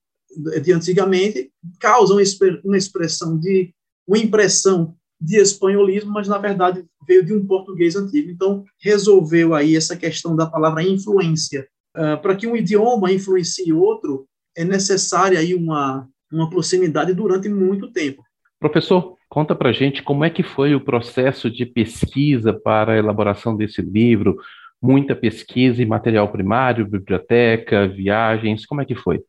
de 0.62 0.72
antigamente, 0.72 1.52
causa 1.80 2.14
uma 2.64 2.78
expressão 2.78 3.38
de 3.38 3.74
uma 4.08 4.18
impressão 4.18 4.96
de 5.20 5.38
espanholismo, 5.38 6.12
mas 6.12 6.28
na 6.28 6.38
verdade 6.38 6.84
veio 7.08 7.24
de 7.24 7.34
um 7.34 7.46
português 7.46 7.96
antigo. 7.96 8.32
Então, 8.32 8.64
resolveu 8.80 9.54
aí 9.54 9.76
essa 9.76 9.96
questão 9.96 10.36
da 10.36 10.46
palavra 10.46 10.84
influência. 10.84 11.68
Uh, 11.96 12.20
Para 12.22 12.36
que 12.36 12.48
um 12.48 12.56
idioma 12.56 13.12
influencie 13.12 13.72
outro, 13.72 14.26
é 14.56 14.64
necessária 14.64 15.38
aí 15.38 15.54
uma, 15.54 16.08
uma 16.32 16.50
proximidade 16.50 17.14
durante 17.14 17.48
muito 17.48 17.92
tempo. 17.92 18.24
Professor, 18.60 19.16
conta 19.30 19.56
para 19.56 19.72
gente 19.72 20.02
como 20.02 20.24
é 20.24 20.30
que 20.30 20.44
foi 20.44 20.74
o 20.74 20.84
processo 20.84 21.50
de 21.52 21.66
pesquisa 21.66 22.54
para 22.54 22.94
a 22.94 22.98
elaboração 22.98 23.56
desse 23.56 23.82
livro. 23.82 24.38
Muita 24.82 25.16
pesquisa 25.16 25.82
e 25.82 25.86
material 25.86 26.32
primário, 26.32 26.88
biblioteca, 26.88 27.88
viagens, 27.88 28.66
como 28.66 28.82
é 28.82 28.86
que 28.86 28.96
foi? 28.96 29.24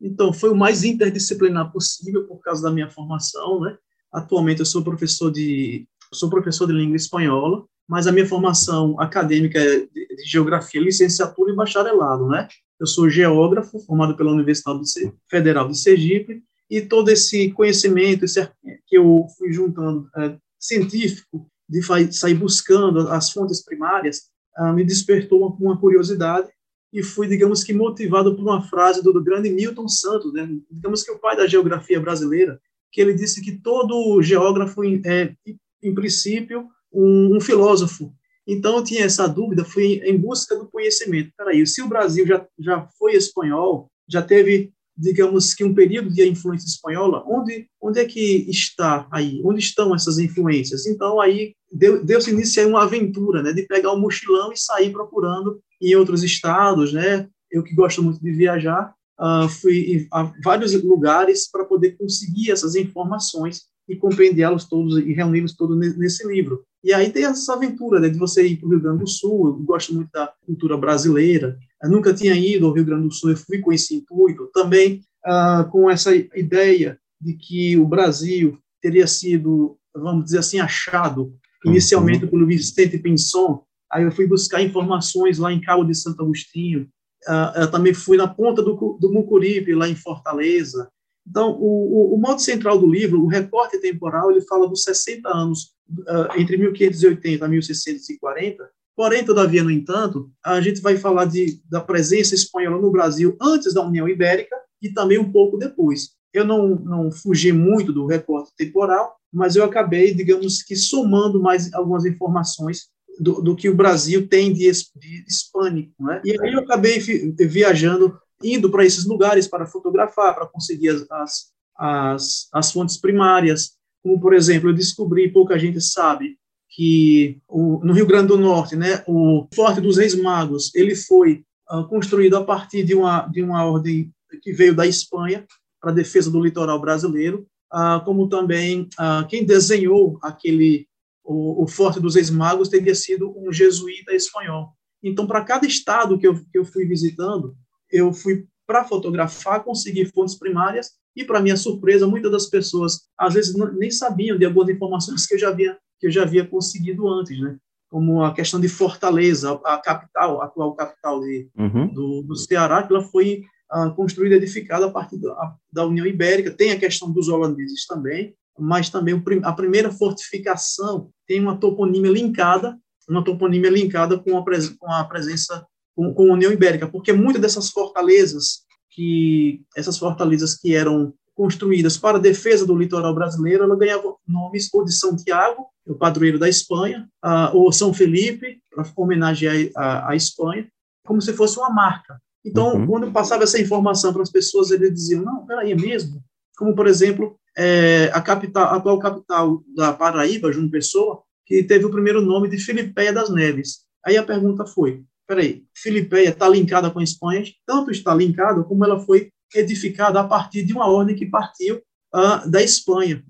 Então, 0.00 0.32
foi 0.32 0.50
o 0.50 0.56
mais 0.56 0.84
interdisciplinar 0.84 1.72
possível 1.72 2.26
por 2.26 2.40
causa 2.40 2.62
da 2.62 2.70
minha 2.70 2.90
formação, 2.90 3.60
né? 3.60 3.76
Atualmente 4.12 4.60
eu 4.60 4.66
sou 4.66 4.84
professor 4.84 5.30
de 5.30 5.86
sou 6.12 6.30
professor 6.30 6.66
de 6.66 6.72
língua 6.72 6.96
espanhola, 6.96 7.64
mas 7.88 8.06
a 8.06 8.12
minha 8.12 8.26
formação 8.26 8.98
acadêmica 9.00 9.58
é 9.58 9.80
de, 9.86 10.06
geografia, 10.24 10.80
licenciatura 10.80 11.52
e 11.52 11.56
bacharelado, 11.56 12.28
né? 12.28 12.48
Eu 12.78 12.86
sou 12.86 13.10
geógrafo, 13.10 13.78
formado 13.80 14.16
pela 14.16 14.32
Universidade 14.32 14.80
Federal 15.28 15.68
de 15.68 15.78
Sergipe, 15.78 16.42
e 16.70 16.80
todo 16.80 17.08
esse 17.08 17.50
conhecimento 17.50 18.24
esse, 18.24 18.48
que 18.86 18.96
eu 18.96 19.26
fui 19.36 19.52
juntando 19.52 20.08
é, 20.16 20.36
científico, 20.58 21.50
de 21.68 21.82
sair 22.12 22.34
buscando 22.34 23.08
as 23.08 23.30
fontes 23.30 23.64
primárias, 23.64 24.30
ah, 24.56 24.72
me 24.72 24.84
despertou 24.84 25.38
uma, 25.38 25.56
uma, 25.58 25.80
curiosidade 25.80 26.48
e 26.92 27.02
fui, 27.02 27.26
digamos 27.26 27.64
que, 27.64 27.72
motivado 27.72 28.34
por 28.34 28.42
uma 28.42 28.62
frase 28.62 29.02
do, 29.02 29.12
do 29.12 29.22
grande 29.22 29.50
Milton 29.50 29.88
Santos, 29.88 30.32
né? 30.32 30.48
digamos 30.70 31.02
que 31.02 31.10
o 31.10 31.18
pai 31.18 31.36
da 31.36 31.46
geografia 31.46 32.00
brasileira, 32.00 32.60
que 32.92 33.00
ele 33.00 33.14
disse 33.14 33.42
que 33.42 33.58
todo 33.58 34.22
geógrafo 34.22 34.84
é, 34.84 35.34
em 35.82 35.94
princípio, 35.94 36.68
um, 36.92 37.36
um 37.36 37.40
filósofo. 37.40 38.14
Então, 38.46 38.76
eu 38.76 38.84
tinha 38.84 39.04
essa 39.04 39.26
dúvida, 39.26 39.64
fui 39.64 40.00
em 40.04 40.16
busca 40.16 40.54
do 40.54 40.68
conhecimento. 40.68 41.32
Peraí, 41.36 41.66
se 41.66 41.82
o 41.82 41.88
Brasil 41.88 42.26
já, 42.26 42.46
já 42.58 42.86
foi 42.98 43.14
espanhol, 43.14 43.90
já 44.08 44.22
teve, 44.22 44.72
digamos 44.96 45.54
que, 45.54 45.64
um 45.64 45.74
período 45.74 46.10
de 46.10 46.26
influência 46.26 46.66
espanhola, 46.66 47.24
onde, 47.26 47.66
onde 47.80 48.00
é 48.00 48.04
que 48.04 48.46
está 48.48 49.06
aí? 49.10 49.40
Onde 49.44 49.60
estão 49.60 49.94
essas 49.94 50.18
influências? 50.18 50.86
Então, 50.86 51.20
aí, 51.20 51.54
deu-se 51.72 52.04
deu 52.04 52.20
início 52.28 52.64
a 52.64 52.68
uma 52.68 52.82
aventura, 52.84 53.42
né, 53.42 53.52
de 53.52 53.62
pegar 53.62 53.92
um 53.92 54.00
mochilão 54.00 54.52
e 54.52 54.56
sair 54.56 54.90
procurando 54.90 55.60
em 55.82 55.94
outros 55.94 56.22
estados, 56.22 56.92
né? 56.92 57.28
Eu 57.50 57.62
que 57.62 57.74
gosto 57.74 58.02
muito 58.02 58.20
de 58.20 58.32
viajar, 58.32 58.94
uh, 59.20 59.48
fui 59.48 60.06
a 60.12 60.32
vários 60.42 60.72
lugares 60.82 61.50
para 61.50 61.64
poder 61.64 61.96
conseguir 61.96 62.50
essas 62.50 62.74
informações 62.74 63.62
e 63.88 63.96
compreendê-los 63.96 64.64
todos 64.64 64.96
e 64.98 65.12
reuni-los 65.12 65.54
todos 65.54 65.76
nesse 65.96 66.26
livro. 66.26 66.64
E 66.82 66.92
aí 66.92 67.10
tem 67.10 67.24
essa 67.24 67.54
aventura 67.54 68.00
né, 68.00 68.08
de 68.08 68.18
você 68.18 68.46
ir 68.46 68.56
para 68.56 68.66
o 68.66 68.70
Rio 68.70 68.80
Grande 68.80 69.00
do 69.00 69.08
Sul. 69.08 69.48
Eu 69.48 69.54
gosto 69.54 69.94
muito 69.94 70.10
da 70.10 70.32
cultura 70.44 70.76
brasileira. 70.76 71.56
Eu 71.84 71.90
nunca 71.90 72.12
tinha 72.14 72.34
ido 72.34 72.66
ao 72.66 72.72
Rio 72.72 72.84
Grande 72.84 73.08
do 73.08 73.14
Sul, 73.14 73.30
eu 73.30 73.36
fui 73.36 73.58
com 73.58 73.72
esse 73.72 73.94
intuito. 73.94 74.50
Também 74.52 75.02
uh, 75.26 75.70
com 75.70 75.90
essa 75.90 76.14
ideia 76.14 76.98
de 77.20 77.34
que 77.34 77.78
o 77.78 77.86
Brasil 77.86 78.58
teria 78.80 79.06
sido, 79.06 79.78
vamos 79.94 80.24
dizer 80.24 80.38
assim, 80.38 80.58
achado 80.58 81.32
inicialmente 81.64 82.24
uhum. 82.24 82.30
pelo 82.30 82.46
Vicente 82.46 82.98
Pinson. 82.98 83.62
Aí 83.92 84.02
eu 84.02 84.10
fui 84.10 84.26
buscar 84.26 84.62
informações 84.62 85.38
lá 85.38 85.52
em 85.52 85.60
Cabo 85.60 85.84
de 85.84 85.94
Santo 85.94 86.22
Agostinho, 86.22 86.88
Uh, 87.26 87.62
eu 87.62 87.70
também 87.70 87.94
fui 87.94 88.16
na 88.16 88.28
ponta 88.28 88.62
do, 88.62 88.98
do 89.00 89.12
Mucuripe, 89.12 89.74
lá 89.74 89.88
em 89.88 89.94
Fortaleza. 89.94 90.90
Então, 91.26 91.52
o, 91.52 92.12
o, 92.12 92.14
o, 92.14 92.18
modo 92.18 92.40
central 92.40 92.78
do 92.78 92.86
livro, 92.86 93.22
o 93.22 93.26
recorte 93.26 93.80
temporal, 93.80 94.30
ele 94.30 94.42
fala 94.42 94.68
dos 94.68 94.82
60 94.82 95.26
anos, 95.28 95.74
uh, 95.90 96.38
entre 96.38 96.58
1580 96.58 97.44
e 97.44 97.48
1640. 97.48 98.70
Porém, 98.96 99.24
todavia, 99.24 99.62
no 99.62 99.70
entanto, 99.70 100.30
a 100.44 100.60
gente 100.60 100.80
vai 100.80 100.96
falar 100.96 101.24
de, 101.24 101.60
da 101.68 101.80
presença 101.80 102.34
espanhola 102.34 102.80
no 102.80 102.92
Brasil 102.92 103.36
antes 103.40 103.74
da 103.74 103.82
União 103.82 104.08
Ibérica 104.08 104.56
e 104.80 104.92
também 104.92 105.18
um 105.18 105.32
pouco 105.32 105.56
depois. 105.56 106.10
Eu 106.32 106.44
não, 106.44 106.76
não 106.76 107.10
fugi 107.10 107.52
muito 107.52 107.92
do 107.92 108.06
recorte 108.06 108.52
temporal, 108.56 109.16
mas 109.32 109.56
eu 109.56 109.64
acabei, 109.64 110.14
digamos 110.14 110.62
que, 110.62 110.76
somando 110.76 111.42
mais 111.42 111.72
algumas 111.74 112.04
informações 112.04 112.88
do, 113.18 113.40
do, 113.40 113.56
que 113.56 113.68
o 113.68 113.74
Brasil 113.74 114.28
tem 114.28 114.52
de, 114.52 114.70
de 114.70 115.24
hispânico. 115.26 115.92
Né? 116.00 116.20
E 116.24 116.40
aí 116.40 116.52
eu 116.52 116.60
acabei 116.60 116.98
viajando, 117.00 118.16
indo 118.42 118.70
para 118.70 118.84
esses 118.84 119.04
lugares 119.04 119.48
para 119.48 119.66
fotografar, 119.66 120.34
para 120.34 120.46
conseguir 120.46 120.90
as, 120.90 121.10
as, 121.10 121.52
as, 121.76 122.48
as, 122.52 122.72
fontes 122.72 122.96
primárias. 122.96 123.72
Como, 124.02 124.20
por 124.20 124.34
exemplo, 124.34 124.70
eu 124.70 124.74
descobri, 124.74 125.32
pouca 125.32 125.58
gente 125.58 125.80
sabe, 125.80 126.36
que 126.74 127.38
o, 127.48 127.80
no 127.84 127.92
Rio 127.92 128.06
Grande 128.06 128.28
do 128.28 128.36
Norte, 128.36 128.74
né, 128.74 129.04
o 129.06 129.46
Forte 129.54 129.80
dos 129.80 129.96
Reis 129.96 130.14
Magos, 130.20 130.74
ele 130.74 130.96
foi 130.96 131.44
uh, 131.70 131.86
construído 131.88 132.36
a 132.36 132.44
partir 132.44 132.82
de 132.82 132.94
uma, 132.94 133.28
de 133.28 133.42
uma 133.42 133.64
ordem 133.64 134.12
que 134.42 134.52
veio 134.52 134.74
da 134.74 134.84
Espanha 134.84 135.46
para 135.80 135.92
a 135.92 135.94
defesa 135.94 136.30
do 136.30 136.42
litoral 136.42 136.80
brasileiro, 136.80 137.46
uh, 137.72 138.04
como 138.04 138.28
também 138.28 138.88
uh, 138.98 139.26
quem 139.28 139.44
desenhou 139.44 140.18
aquele 140.20 140.88
o, 141.24 141.62
o 141.62 141.66
Forte 141.66 142.00
dos 142.00 142.16
Ex-Magos 142.16 142.68
teria 142.68 142.94
sido 142.94 143.32
um 143.38 143.50
jesuíta 143.50 144.12
espanhol. 144.12 144.74
Então, 145.02 145.26
para 145.26 145.44
cada 145.44 145.66
estado 145.66 146.18
que 146.18 146.26
eu, 146.26 146.34
que 146.34 146.58
eu 146.58 146.64
fui 146.64 146.84
visitando, 146.84 147.54
eu 147.90 148.12
fui 148.12 148.46
para 148.66 148.84
fotografar, 148.84 149.62
conseguir 149.62 150.10
fontes 150.12 150.34
primárias, 150.34 150.92
e, 151.16 151.24
para 151.24 151.40
minha 151.40 151.56
surpresa, 151.56 152.08
muitas 152.08 152.32
das 152.32 152.46
pessoas, 152.46 153.02
às 153.16 153.34
vezes, 153.34 153.54
nem 153.76 153.90
sabiam 153.90 154.36
de 154.36 154.44
algumas 154.44 154.68
informações 154.68 155.26
que 155.26 155.34
eu 155.34 155.38
já 155.38 155.48
havia, 155.48 155.78
que 156.04 156.08
eu 156.08 156.12
já 156.12 156.22
havia 156.22 156.46
conseguido 156.46 157.08
antes, 157.08 157.40
né? 157.40 157.56
como 157.90 158.22
a 158.22 158.34
questão 158.34 158.60
de 158.60 158.68
Fortaleza, 158.68 159.58
a 159.64 159.78
capital, 159.78 160.42
a 160.42 160.44
atual 160.44 160.74
capital 160.74 161.20
de, 161.20 161.48
uhum. 161.56 161.86
do, 161.86 162.22
do 162.22 162.36
Ceará, 162.36 162.82
que 162.82 162.92
ela 162.92 163.02
foi 163.04 163.44
uh, 163.72 163.94
construída, 163.94 164.34
edificada 164.34 164.84
a 164.84 164.90
partir 164.90 165.16
da, 165.16 165.54
da 165.72 165.86
União 165.86 166.04
Ibérica. 166.04 166.50
Tem 166.50 166.72
a 166.72 166.78
questão 166.78 167.10
dos 167.10 167.28
holandeses 167.28 167.86
também, 167.86 168.34
mas 168.58 168.90
também 168.90 169.22
a 169.44 169.52
primeira 169.52 169.90
fortificação 169.90 171.08
tem 171.26 171.40
uma 171.40 171.56
toponímia 171.56 172.10
linkada, 172.10 172.76
uma 173.08 173.24
toponímia 173.24 173.70
linkada 173.70 174.18
com 174.18 174.36
a, 174.36 174.44
com 174.78 174.92
a 174.92 175.04
presença 175.04 175.64
com, 175.96 176.12
com 176.12 176.30
a 176.30 176.34
União 176.34 176.52
Ibérica, 176.52 176.86
porque 176.86 177.12
muitas 177.12 177.40
dessas 177.40 177.70
fortalezas 177.70 178.64
que 178.90 179.62
essas 179.74 179.96
fortalezas 179.96 180.56
que 180.56 180.74
eram 180.74 181.14
construídas 181.34 181.96
para 181.96 182.18
defesa 182.18 182.66
do 182.66 182.76
litoral 182.76 183.14
brasileiro, 183.14 183.64
ela 183.64 183.76
ganhava 183.76 184.14
nomes 184.26 184.68
ou 184.72 184.84
de 184.84 184.92
São 184.92 185.16
Tiago, 185.16 185.66
o 185.86 185.94
padroeiro 185.94 186.38
da 186.38 186.48
Espanha, 186.48 187.08
ou 187.52 187.72
São 187.72 187.92
Felipe, 187.92 188.60
para 188.70 188.86
homenagear 188.96 189.56
a, 189.76 190.10
a, 190.10 190.16
Espanha, 190.16 190.66
como 191.04 191.20
se 191.20 191.32
fosse 191.32 191.58
uma 191.58 191.70
marca. 191.70 192.18
Então, 192.44 192.74
uhum. 192.74 192.86
quando 192.86 193.12
passava 193.12 193.44
essa 193.44 193.60
informação 193.60 194.12
para 194.12 194.22
as 194.22 194.30
pessoas, 194.30 194.70
eles 194.70 194.92
diziam, 194.92 195.22
não, 195.22 195.44
peraí, 195.46 195.72
é 195.72 195.74
mesmo? 195.74 196.22
Como, 196.56 196.74
por 196.74 196.86
exemplo, 196.86 197.36
é, 197.56 198.10
a, 198.12 198.20
capital, 198.20 198.64
a 198.64 198.76
atual 198.76 198.98
capital 198.98 199.62
da 199.74 199.92
Paraíba, 199.92 200.52
João 200.52 200.68
Pessoa, 200.68 201.22
que 201.46 201.62
teve 201.62 201.84
o 201.84 201.90
primeiro 201.90 202.20
nome 202.20 202.48
de 202.48 202.58
Filipeia 202.58 203.12
das 203.12 203.30
Neves. 203.30 203.80
Aí 204.04 204.16
a 204.16 204.22
pergunta 204.22 204.66
foi, 204.66 205.02
peraí, 205.26 205.64
Filipeia 205.74 206.28
está 206.28 206.48
linkada 206.48 206.90
com 206.90 206.98
a 206.98 207.04
Espanha? 207.04 207.44
Tanto 207.66 207.90
está 207.90 208.14
linkada 208.14 208.62
como 208.62 208.84
ela 208.84 209.00
foi 209.00 209.30
edificada 209.54 210.20
a 210.20 210.24
partir 210.24 210.64
de 210.64 210.72
uma 210.72 210.86
ordem 210.86 211.16
que 211.16 211.26
partiu 211.26 211.76
uh, 212.14 212.48
da 212.48 212.62
Espanha, 212.62 213.22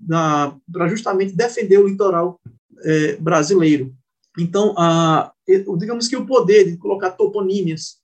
para 0.71 0.87
justamente 0.87 1.35
defender 1.35 1.77
o 1.77 1.87
litoral 1.87 2.39
uh, 2.45 3.21
brasileiro. 3.21 3.93
Então, 4.37 4.73
uh, 4.73 5.77
digamos 5.77 6.07
que 6.07 6.17
o 6.17 6.25
poder 6.25 6.65
de 6.65 6.77
colocar 6.77 7.11
toponímias, 7.11 7.97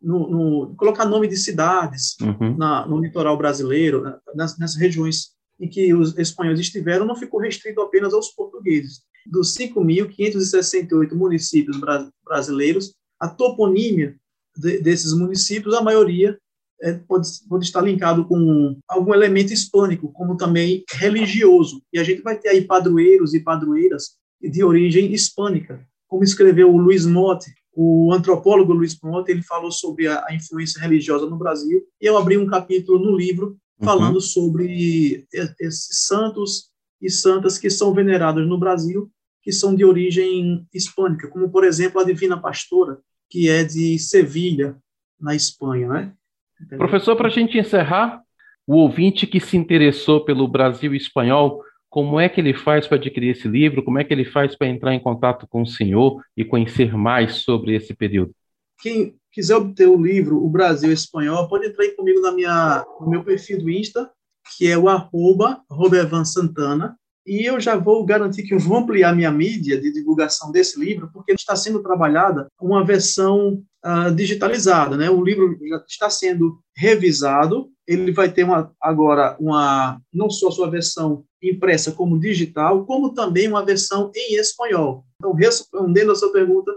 no, 0.00 0.28
no 0.28 0.74
colocar 0.76 1.06
nome 1.06 1.26
de 1.26 1.36
cidades 1.36 2.16
uhum. 2.20 2.56
na, 2.56 2.86
no 2.86 3.00
litoral 3.00 3.36
brasileiro, 3.38 4.02
nas, 4.34 4.58
nessas 4.58 4.76
regiões 4.76 5.34
em 5.58 5.68
que 5.68 5.94
os 5.94 6.16
espanhóis 6.18 6.58
estiveram 6.58 7.06
não 7.06 7.16
ficou 7.16 7.40
restrito 7.40 7.80
apenas 7.80 8.12
aos 8.12 8.28
portugueses. 8.28 9.02
dos 9.26 9.56
5.568 9.56 11.14
municípios 11.14 11.78
brasileiros, 12.22 12.94
a 13.18 13.28
toponímia 13.28 14.16
de, 14.56 14.80
desses 14.80 15.14
municípios, 15.14 15.74
a 15.74 15.82
maioria 15.82 16.38
é, 16.84 16.92
pode, 16.92 17.26
pode 17.48 17.64
estar 17.64 17.80
linkado 17.80 18.26
com 18.26 18.78
algum 18.86 19.14
elemento 19.14 19.52
hispânico, 19.52 20.12
como 20.12 20.36
também 20.36 20.84
religioso. 20.92 21.82
E 21.90 21.98
a 21.98 22.04
gente 22.04 22.20
vai 22.20 22.38
ter 22.38 22.50
aí 22.50 22.60
padroeiros 22.62 23.32
e 23.32 23.40
padroeiras 23.40 24.16
de 24.42 24.62
origem 24.62 25.10
hispânica, 25.12 25.82
como 26.06 26.22
escreveu 26.22 26.72
o 26.72 26.76
Luiz 26.76 27.06
Motte, 27.06 27.50
o 27.72 28.12
antropólogo 28.12 28.74
Luiz 28.74 28.98
Motte, 29.02 29.32
ele 29.32 29.42
falou 29.42 29.72
sobre 29.72 30.06
a, 30.06 30.22
a, 30.28 30.34
influência 30.34 30.80
religiosa 30.80 31.26
no 31.26 31.38
Brasil, 31.38 31.82
e 32.00 32.06
eu 32.06 32.18
abri 32.18 32.36
um 32.36 32.46
capítulo 32.46 32.98
no 32.98 33.16
livro 33.16 33.56
falando 33.82 34.16
uhum. 34.16 34.20
sobre 34.20 35.26
esses 35.58 36.06
santos 36.06 36.70
e 37.00 37.10
santas 37.10 37.58
que 37.58 37.68
são 37.68 37.92
venerados 37.92 38.46
no 38.46 38.58
Brasil, 38.58 39.10
que 39.42 39.50
são 39.50 39.74
de 39.74 39.84
origem 39.84 40.66
hispânica, 40.72 41.28
como, 41.28 41.50
por 41.50 41.64
exemplo, 41.64 42.00
a 42.00 42.04
Divina 42.04 42.40
Pastora, 42.40 42.98
que 43.28 43.48
é 43.48 43.64
de 43.64 43.98
Sevilha, 43.98 44.76
na 45.18 45.34
Espanha, 45.34 45.88
né? 45.88 46.14
Entendeu? 46.60 46.78
Professor, 46.78 47.16
para 47.16 47.28
a 47.28 47.30
gente 47.30 47.58
encerrar, 47.58 48.22
o 48.66 48.76
ouvinte 48.76 49.26
que 49.26 49.40
se 49.40 49.56
interessou 49.56 50.24
pelo 50.24 50.48
Brasil 50.48 50.94
espanhol, 50.94 51.62
como 51.90 52.18
é 52.18 52.28
que 52.28 52.40
ele 52.40 52.54
faz 52.54 52.86
para 52.86 52.96
adquirir 52.96 53.30
esse 53.30 53.46
livro? 53.46 53.82
Como 53.82 53.98
é 53.98 54.04
que 54.04 54.12
ele 54.12 54.24
faz 54.24 54.56
para 54.56 54.68
entrar 54.68 54.94
em 54.94 55.00
contato 55.00 55.46
com 55.46 55.62
o 55.62 55.66
senhor 55.66 56.20
e 56.36 56.44
conhecer 56.44 56.96
mais 56.96 57.36
sobre 57.36 57.74
esse 57.74 57.94
período? 57.94 58.34
Quem 58.80 59.14
quiser 59.30 59.56
obter 59.56 59.88
o 59.88 60.00
livro 60.00 60.44
O 60.44 60.50
Brasil 60.50 60.90
Espanhol, 60.92 61.48
pode 61.48 61.66
entrar 61.66 61.88
comigo 61.94 62.20
na 62.20 62.32
minha, 62.32 62.84
no 63.00 63.08
meu 63.08 63.22
perfil 63.22 63.58
do 63.58 63.70
Insta, 63.70 64.10
que 64.56 64.66
é 64.66 64.76
o 64.76 64.88
arroba 64.88 65.62
Robervan 65.70 66.24
Santana, 66.24 66.96
e 67.26 67.44
eu 67.44 67.58
já 67.58 67.76
vou 67.76 68.04
garantir 68.04 68.42
que 68.42 68.52
eu 68.52 68.58
vou 68.58 68.78
ampliar 68.78 69.14
minha 69.14 69.30
mídia 69.30 69.80
de 69.80 69.92
divulgação 69.92 70.52
desse 70.52 70.78
livro, 70.78 71.10
porque 71.12 71.32
está 71.32 71.56
sendo 71.56 71.82
trabalhada 71.82 72.48
uma 72.60 72.84
versão 72.84 73.62
uh, 73.84 74.14
digitalizada. 74.14 74.96
Né? 74.96 75.08
O 75.08 75.24
livro 75.24 75.58
já 75.66 75.82
está 75.88 76.10
sendo 76.10 76.60
revisado, 76.76 77.70
ele 77.86 78.12
vai 78.12 78.30
ter 78.30 78.44
uma, 78.44 78.72
agora 78.80 79.36
uma 79.40 80.00
não 80.12 80.28
só 80.28 80.48
a 80.48 80.52
sua 80.52 80.70
versão 80.70 81.24
impressa 81.42 81.92
como 81.92 82.18
digital, 82.18 82.84
como 82.84 83.14
também 83.14 83.48
uma 83.48 83.64
versão 83.64 84.10
em 84.14 84.36
espanhol. 84.36 85.04
Então, 85.16 85.32
respondendo 85.32 86.12
a 86.12 86.14
sua 86.14 86.32
pergunta, 86.32 86.72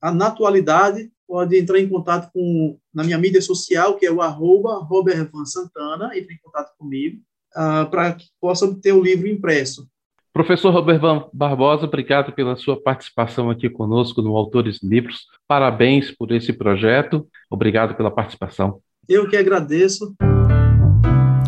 a 0.00 0.12
naturalidade 0.12 1.10
pode 1.28 1.56
entrar 1.56 1.78
em 1.78 1.88
contato 1.88 2.30
com 2.32 2.76
na 2.92 3.04
minha 3.04 3.18
mídia 3.18 3.40
social, 3.40 3.96
que 3.96 4.04
é 4.04 4.12
o 4.12 4.20
arroba 4.20 4.78
Robert 4.84 5.30
Van 5.32 5.46
Santana, 5.46 6.10
entre 6.16 6.34
em 6.34 6.38
contato 6.38 6.72
comigo, 6.76 7.20
uh, 7.56 7.88
para 7.90 8.12
que 8.12 8.26
possa 8.40 8.64
obter 8.64 8.92
o 8.92 9.02
livro 9.02 9.28
impresso. 9.28 9.88
Professor 10.32 10.72
Robert 10.72 11.28
Barbosa, 11.30 11.84
obrigado 11.84 12.32
pela 12.32 12.56
sua 12.56 12.80
participação 12.82 13.50
aqui 13.50 13.68
conosco 13.68 14.22
no 14.22 14.34
Autores 14.34 14.82
Livros. 14.82 15.26
Parabéns 15.46 16.10
por 16.10 16.32
esse 16.32 16.54
projeto. 16.54 17.26
Obrigado 17.50 17.94
pela 17.94 18.10
participação. 18.10 18.78
Eu 19.06 19.28
que 19.28 19.36
agradeço. 19.36 20.14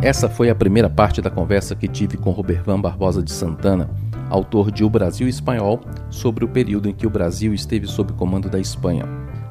Essa 0.02 0.28
foi 0.28 0.50
a 0.50 0.54
primeira 0.54 0.90
parte 0.90 1.22
da 1.22 1.30
conversa 1.30 1.74
que 1.74 1.88
tive 1.88 2.18
com 2.18 2.30
Robervan 2.30 2.78
Barbosa 2.78 3.22
de 3.22 3.32
Santana, 3.32 3.88
autor 4.28 4.70
de 4.70 4.84
O 4.84 4.90
Brasil 4.90 5.26
Espanhol, 5.26 5.80
sobre 6.10 6.44
o 6.44 6.48
período 6.48 6.86
em 6.86 6.92
que 6.92 7.06
o 7.06 7.10
Brasil 7.10 7.54
esteve 7.54 7.86
sob 7.86 8.12
comando 8.12 8.50
da 8.50 8.60
Espanha. 8.60 9.06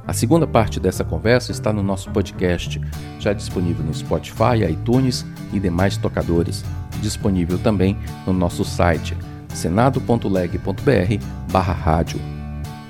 A 0.06 0.14
segunda 0.14 0.46
parte 0.46 0.80
dessa 0.80 1.04
conversa 1.04 1.52
está 1.52 1.74
no 1.74 1.82
nosso 1.82 2.12
podcast, 2.12 2.80
já 3.20 3.34
disponível 3.34 3.84
no 3.84 3.94
Spotify, 3.96 4.64
iTunes 4.70 5.26
e 5.52 5.60
demais 5.60 5.98
tocadores 5.98 6.64
disponível 7.04 7.60
também 7.60 7.96
no 8.26 8.34
nosso 8.34 8.66
site 8.66 9.16
senado.leg.br/rádio. 9.54 12.20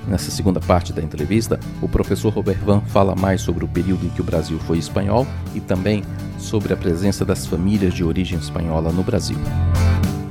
Nessa 0.06 0.30
segunda 0.30 0.60
parte 0.60 0.92
da 0.92 1.02
entrevista, 1.02 1.58
o 1.80 1.88
professor 1.88 2.32
Robert 2.32 2.58
Van 2.64 2.80
fala 2.80 3.14
mais 3.14 3.40
sobre 3.40 3.64
o 3.64 3.68
período 3.68 4.06
em 4.06 4.10
que 4.10 4.20
o 4.20 4.24
Brasil 4.24 4.58
foi 4.60 4.78
espanhol 4.78 5.26
e 5.54 5.60
também 5.60 6.04
sobre 6.38 6.72
a 6.72 6.76
presença 6.76 7.24
das 7.24 7.46
famílias 7.46 7.94
de 7.94 8.04
origem 8.04 8.38
espanhola 8.38 8.92
no 8.92 9.02
Brasil. 9.02 9.38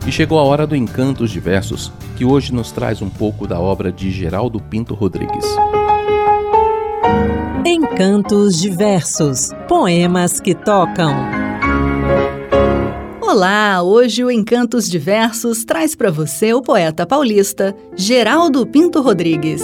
E 0.05 0.11
chegou 0.11 0.37
a 0.37 0.43
hora 0.43 0.67
do 0.67 0.75
Encantos 0.75 1.31
Diversos, 1.31 1.91
que 2.15 2.25
hoje 2.25 2.53
nos 2.53 2.71
traz 2.71 3.01
um 3.01 3.09
pouco 3.09 3.47
da 3.47 3.59
obra 3.59 3.91
de 3.91 4.11
Geraldo 4.11 4.59
Pinto 4.59 4.93
Rodrigues. 4.93 5.45
Encantos 7.65 8.61
Diversos 8.61 9.49
Poemas 9.67 10.39
que 10.39 10.53
tocam. 10.53 11.42
Olá! 13.25 13.81
Hoje 13.81 14.21
o 14.21 14.29
Encantos 14.29 14.87
Diversos 14.89 15.63
traz 15.63 15.95
para 15.95 16.11
você 16.11 16.53
o 16.53 16.61
poeta 16.61 17.05
paulista 17.05 17.73
Geraldo 17.95 18.67
Pinto 18.67 19.01
Rodrigues. 19.01 19.63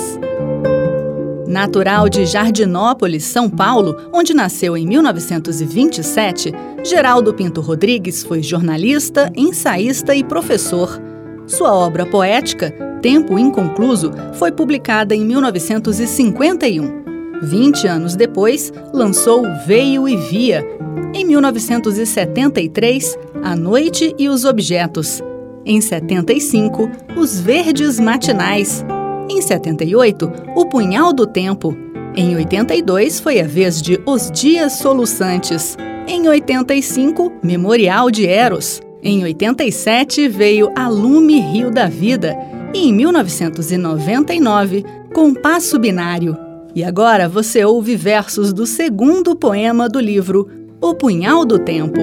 Natural 1.46 2.08
de 2.08 2.26
Jardinópolis, 2.26 3.26
São 3.26 3.50
Paulo, 3.50 3.98
onde 4.14 4.34
nasceu 4.34 4.78
em 4.78 4.88
1927, 4.88 6.54
Geraldo 6.86 7.34
Pinto 7.34 7.60
Rodrigues 7.60 8.24
foi 8.24 8.42
jornalista, 8.42 9.30
ensaísta 9.36 10.16
e 10.16 10.24
professor. 10.24 10.98
Sua 11.46 11.74
obra 11.74 12.06
poética, 12.06 12.72
Tempo 13.02 13.38
Inconcluso, 13.38 14.12
foi 14.36 14.54
publicada 14.54 15.14
em 15.14 15.26
1951. 15.26 17.04
Vinte 17.44 17.86
anos 17.86 18.16
depois, 18.16 18.72
lançou 18.94 19.44
Veio 19.68 20.08
e 20.08 20.16
Via. 20.16 20.79
Em 21.14 21.26
1973, 21.26 23.18
A 23.44 23.56
Noite 23.56 24.14
e 24.18 24.30
os 24.30 24.46
Objetos. 24.46 25.22
Em 25.66 25.82
75, 25.82 26.90
Os 27.18 27.40
Verdes 27.40 28.00
Matinais. 28.00 28.86
Em 29.30 29.42
78, 29.42 30.32
O 30.56 30.66
Punhal 30.68 31.12
do 31.12 31.28
Tempo. 31.28 31.76
Em 32.16 32.36
82, 32.36 33.20
foi 33.20 33.40
a 33.40 33.46
vez 33.46 33.82
de 33.82 34.00
Os 34.06 34.32
Dias 34.32 34.74
Soluçantes. 34.74 35.78
Em 36.08 36.28
85, 36.28 37.32
Memorial 37.44 38.10
de 38.10 38.26
Eros. 38.26 38.82
Em 39.02 39.24
87, 39.24 40.28
veio 40.28 40.72
A 40.76 40.88
Lume 40.88 41.40
Rio 41.40 41.72
da 41.72 41.88
Vida. 41.88 42.38
E 42.74 42.90
em 42.90 42.94
1999, 42.94 44.84
Compasso 45.14 45.80
Binário. 45.80 46.38
E 46.76 46.84
agora 46.84 47.28
você 47.28 47.66
ouve 47.66 47.96
versos 47.96 48.54
do 48.54 48.66
segundo 48.66 49.36
poema 49.36 49.90
do 49.90 50.00
livro 50.00 50.59
O 50.82 50.96
Punhal 50.96 51.44
do 51.44 51.60
Tempo. 51.60 52.00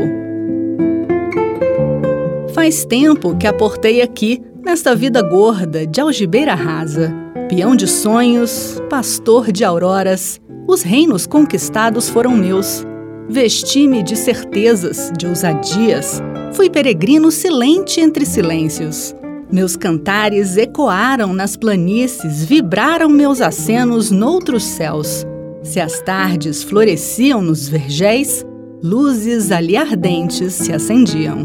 Faz 2.52 2.84
tempo 2.84 3.34
que 3.34 3.46
aportei 3.46 4.02
aqui, 4.02 4.42
nesta 4.62 4.94
vida 4.94 5.22
gorda 5.22 5.86
de 5.86 5.98
algibeira 5.98 6.54
rasa, 6.54 7.10
peão 7.48 7.74
de 7.74 7.86
sonhos, 7.86 8.78
pastor 8.90 9.50
de 9.50 9.64
auroras, 9.64 10.38
os 10.68 10.82
reinos 10.82 11.26
conquistados 11.26 12.10
foram 12.10 12.32
meus. 12.36 12.86
Vesti-me 13.30 14.02
de 14.02 14.14
certezas, 14.14 15.10
de 15.16 15.26
ousadias, 15.26 16.20
fui 16.52 16.68
peregrino 16.68 17.30
silente 17.30 17.98
entre 17.98 18.26
silêncios. 18.26 19.14
Meus 19.50 19.74
cantares 19.74 20.58
ecoaram 20.58 21.32
nas 21.32 21.56
planícies, 21.56 22.44
vibraram 22.44 23.08
meus 23.08 23.40
acenos 23.40 24.10
noutros 24.10 24.64
céus. 24.64 25.24
Se 25.62 25.80
as 25.80 26.00
tardes 26.00 26.62
floresciam 26.62 27.42
nos 27.42 27.68
vergéis, 27.68 28.45
luzes 28.82 29.50
ali 29.50 29.76
ardentes 29.76 30.54
se 30.54 30.72
acendiam. 30.72 31.42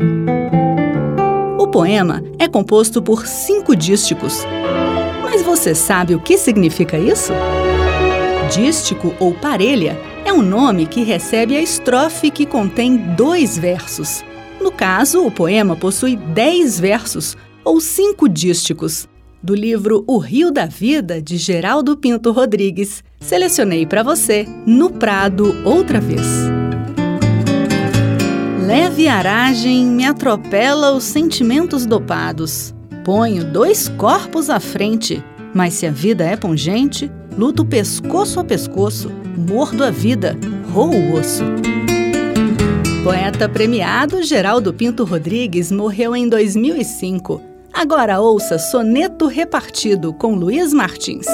O 1.60 1.68
poema 1.68 2.24
é 2.38 2.48
composto 2.48 3.02
por 3.02 3.26
cinco 3.26 3.76
dísticos. 3.76 4.46
Mas 5.24 5.42
você 5.42 5.74
sabe 5.74 6.16
o 6.16 6.20
que 6.20 6.38
significa 6.38 6.98
isso? 6.98 7.32
Dístico 8.54 9.14
ou 9.20 9.34
parelha 9.34 9.98
é 10.26 10.34
um 10.34 10.42
nome 10.42 10.86
que 10.86 11.04
recebe 11.04 11.56
a 11.56 11.62
estrofe 11.62 12.30
que 12.30 12.46
contém 12.46 12.98
dois 12.98 13.58
versos. 13.58 14.24
No 14.62 14.72
caso, 14.72 15.26
o 15.26 15.32
poema 15.32 15.76
possui 15.76 16.16
dez 16.16 16.80
versos, 16.80 17.38
ou 17.64 17.80
cinco 17.80 18.28
dísticos. 18.28 19.08
Do 19.42 19.56
livro 19.56 20.04
O 20.06 20.20
Rio 20.20 20.52
da 20.52 20.66
Vida, 20.66 21.22
de 21.22 21.38
Geraldo 21.38 21.98
Pinto 21.98 22.32
Rodrigues, 22.32 23.04
selecionei 23.20 23.88
para 23.88 24.04
você 24.04 24.46
No 24.68 24.92
Prado 24.92 25.56
outra 25.66 26.00
vez. 26.00 26.51
Leve 28.62 29.08
aragem 29.08 29.86
me 29.86 30.06
atropela 30.06 30.92
os 30.92 31.04
sentimentos 31.04 31.86
dopados. 31.86 32.74
Ponho 33.04 33.44
dois 33.44 33.88
corpos 33.90 34.50
à 34.50 34.60
frente, 34.60 35.24
mas 35.54 35.74
se 35.74 35.88
a 35.88 35.92
vida 35.92 36.24
é 36.24 36.36
pungente, 36.36 37.12
luto 37.38 37.66
pescoço 37.66 38.40
a 38.40 38.44
pescoço, 38.44 39.12
mordo 39.36 39.84
a 39.84 39.90
vida, 39.90 40.38
roo 40.72 40.94
o 40.94 41.14
osso. 41.14 41.44
Poeta 43.04 43.50
premiado 43.50 44.22
Geraldo 44.22 44.74
Pinto 44.74 45.04
Rodrigues 45.04 45.72
morreu 45.72 46.16
em 46.16 46.30
2005 46.30 47.52
Agora 47.74 48.20
ouça 48.20 48.60
Soneto 48.60 49.28
Repartido 49.28 50.14
com 50.14 50.36
Luiz 50.36 50.74
Martins. 50.74 51.26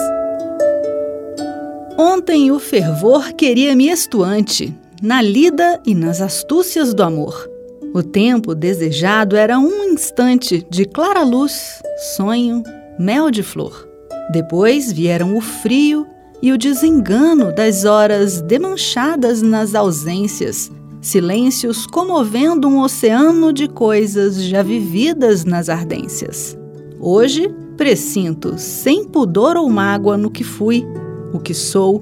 Ontem 1.98 2.52
o 2.52 2.60
fervor 2.60 3.34
queria-me 3.34 3.90
estuante, 3.90 4.74
na 5.02 5.22
lida 5.22 5.80
e 5.86 5.94
nas 5.94 6.22
astúcias 6.22 6.94
do 6.94 7.04
amor. 7.04 7.50
O 7.94 8.04
tempo 8.04 8.54
desejado 8.54 9.36
era 9.36 9.58
um 9.58 9.84
instante 9.86 10.66
de 10.70 10.86
clara 10.86 11.24
luz, 11.24 11.82
sonho, 12.16 12.64
mel 13.00 13.32
de 13.32 13.44
flor. 13.44 13.88
Depois 14.32 14.92
vieram 14.92 15.36
o 15.36 15.42
frio 15.42 16.06
e 16.42 16.52
o 16.52 16.58
desengano 16.58 17.54
das 17.54 17.86
horas 17.86 18.42
demanchadas 18.42 19.42
nas 19.42 19.74
ausências, 19.74 20.72
silêncios 21.02 21.88
comovendo 21.88 22.68
um 22.68 22.82
oceano 22.82 23.54
de 23.54 23.68
coisas 23.68 24.44
já 24.44 24.62
vividas 24.62 25.46
nas 25.46 25.70
ardências. 25.70 26.58
Hoje, 27.00 27.54
presinto, 27.78 28.58
sem 28.58 29.06
pudor 29.06 29.56
ou 29.56 29.70
mágoa 29.70 30.18
no 30.18 30.30
que 30.30 30.44
fui, 30.44 30.86
o 31.32 31.40
que 31.40 31.54
sou, 31.54 32.02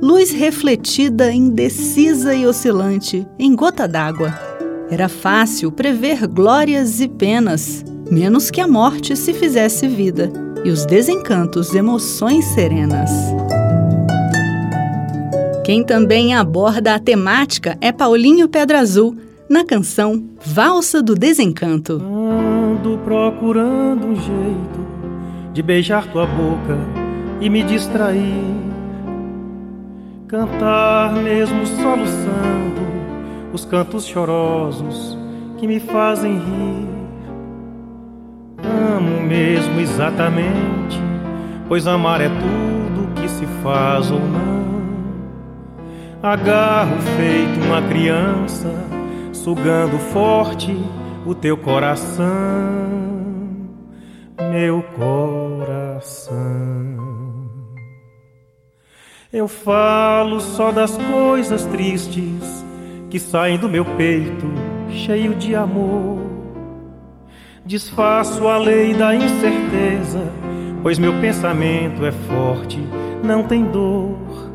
luz 0.00 0.30
refletida, 0.30 1.32
indecisa 1.32 2.34
e 2.34 2.46
oscilante, 2.46 3.26
em 3.38 3.54
gota 3.54 3.86
d'água. 3.88 4.32
Era 4.90 5.08
fácil 5.08 5.72
prever 5.72 6.26
glórias 6.26 7.00
e 7.00 7.08
penas, 7.08 7.84
menos 8.10 8.50
que 8.50 8.60
a 8.60 8.68
morte 8.68 9.16
se 9.16 9.32
fizesse 9.32 9.88
vida, 9.88 10.30
e 10.64 10.70
os 10.70 10.84
desencantos 10.84 11.74
emoções 11.74 12.44
serenas. 12.46 13.10
Quem 15.64 15.82
também 15.82 16.34
aborda 16.34 16.94
a 16.94 16.98
temática 16.98 17.78
é 17.80 17.90
Paulinho 17.90 18.48
Pedra 18.48 18.80
Azul, 18.80 19.16
na 19.48 19.64
canção 19.64 20.24
Valsa 20.44 21.02
do 21.02 21.14
Desencanto. 21.14 21.94
Ando 21.94 22.98
procurando 22.98 24.06
um 24.06 24.16
jeito 24.16 24.84
de 25.52 25.62
beijar 25.62 26.06
tua 26.12 26.26
boca 26.26 26.78
e 27.40 27.48
me 27.48 27.62
distrair. 27.62 28.73
Cantar 30.34 31.12
mesmo 31.12 31.64
soluçando 31.64 32.82
os 33.52 33.64
cantos 33.64 34.04
chorosos 34.04 35.16
que 35.58 35.64
me 35.68 35.78
fazem 35.78 36.38
rir. 36.38 36.88
Amo 38.96 39.22
mesmo 39.22 39.78
exatamente, 39.78 41.00
pois 41.68 41.86
amar 41.86 42.20
é 42.20 42.28
tudo 42.28 43.14
que 43.14 43.28
se 43.28 43.46
faz 43.62 44.10
ou 44.10 44.18
não. 44.18 44.64
Agarro 46.20 46.96
feito 47.16 47.64
uma 47.64 47.80
criança, 47.82 48.74
sugando 49.32 49.96
forte 50.00 50.76
o 51.24 51.32
teu 51.32 51.56
coração, 51.56 52.26
meu 54.50 54.82
coração. 54.96 56.34
Eu 59.34 59.48
falo 59.48 60.38
só 60.38 60.70
das 60.70 60.96
coisas 60.96 61.64
tristes 61.64 62.64
que 63.10 63.18
saem 63.18 63.58
do 63.58 63.68
meu 63.68 63.84
peito, 63.84 64.46
cheio 64.88 65.34
de 65.34 65.56
amor. 65.56 66.20
Desfaço 67.66 68.46
a 68.46 68.56
lei 68.58 68.94
da 68.94 69.12
incerteza, 69.12 70.22
pois 70.84 71.00
meu 71.00 71.12
pensamento 71.14 72.06
é 72.06 72.12
forte, 72.12 72.78
não 73.24 73.42
tem 73.42 73.64
dor. 73.64 74.52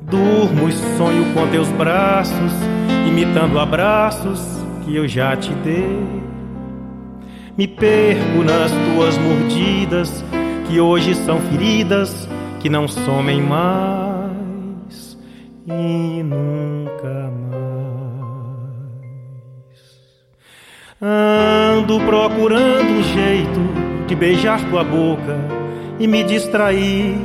Durmo 0.00 0.68
e 0.68 0.72
sonho 0.96 1.34
com 1.34 1.48
teus 1.48 1.68
braços, 1.70 2.52
imitando 3.08 3.58
abraços 3.58 4.40
que 4.84 4.94
eu 4.94 5.08
já 5.08 5.36
te 5.36 5.52
dei. 5.54 6.22
Me 7.58 7.66
perco 7.66 8.44
nas 8.44 8.70
tuas 8.70 9.18
mordidas, 9.18 10.24
que 10.68 10.78
hoje 10.78 11.16
são 11.16 11.40
feridas 11.40 12.28
que 12.62 12.70
não 12.70 12.86
somem 12.86 13.42
mais 13.42 15.18
e 15.66 16.22
nunca 16.22 17.28
mais. 17.50 17.72
Ando 21.02 21.98
procurando 22.06 22.88
um 22.88 23.02
jeito 23.02 23.60
de 24.06 24.14
beijar 24.14 24.64
tua 24.70 24.84
boca 24.84 25.36
e 25.98 26.06
me 26.06 26.22
distrair 26.22 27.16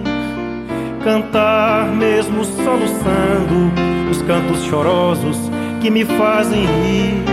cantar, 1.03 1.85
mesmo 1.91 2.43
soluçando 2.43 3.71
os 4.09 4.19
cantos 4.23 4.63
chorosos 4.63 5.37
que 5.79 5.91
me 5.91 6.03
fazem 6.03 6.65
rir. 6.65 7.23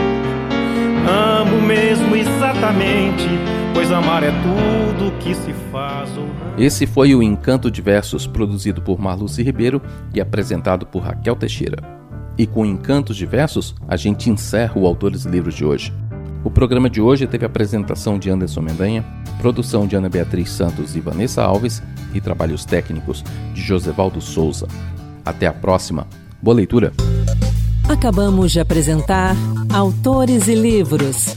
Amo 1.09 1.63
mesmo 1.63 2.15
exatamente, 2.15 3.27
pois 3.73 3.91
amar 3.91 4.23
é 4.23 4.31
tudo 4.31 4.84
que 5.13 5.35
se 5.35 5.53
faz. 5.71 6.11
Esse 6.59 6.87
foi 6.87 7.15
o 7.15 7.23
Encanto 7.23 7.71
de 7.71 7.83
Versos, 7.83 8.27
produzido 8.27 8.81
por 8.81 8.99
Marluce 8.99 9.43
Ribeiro 9.43 9.81
e 10.15 10.21
apresentado 10.21 10.87
por 10.87 11.03
Raquel 11.03 11.37
Teixeira. 11.37 11.79
E 12.37 12.47
com 12.47 12.65
Encantos 12.67 13.17
de 13.17 13.27
Versos, 13.27 13.75
a 13.89 13.97
gente 13.97 14.31
encerra 14.31 14.79
o 14.79 14.87
Autores 14.87 15.25
Livros 15.25 15.55
de 15.55 15.65
hoje. 15.65 15.93
O 16.45 16.51
programa 16.51 16.91
de 16.91 17.01
hoje 17.01 17.27
teve 17.27 17.45
a 17.45 17.49
apresentação 17.49 18.19
de 18.19 18.29
Anderson 18.29 18.61
Mendanha, 18.61 19.05
produção 19.39 19.87
de 19.87 19.97
Ana 19.97 20.09
Beatriz 20.09 20.51
Santos 20.51 20.95
e 20.95 21.01
Vanessa 21.01 21.43
Alves 21.43 21.83
e 22.13 22.21
trabalhos 22.21 22.65
técnicos 22.65 23.25
de 23.55 23.63
Josevaldo 23.63 24.21
Souza. 24.21 24.69
Até 25.25 25.47
a 25.47 25.53
próxima. 25.53 26.07
Boa 26.43 26.55
leitura. 26.55 26.93
Acabamos 27.89 28.53
de 28.53 28.61
apresentar 28.61 29.37
Autores 29.73 30.49
e 30.49 30.55
Livros, 30.55 31.37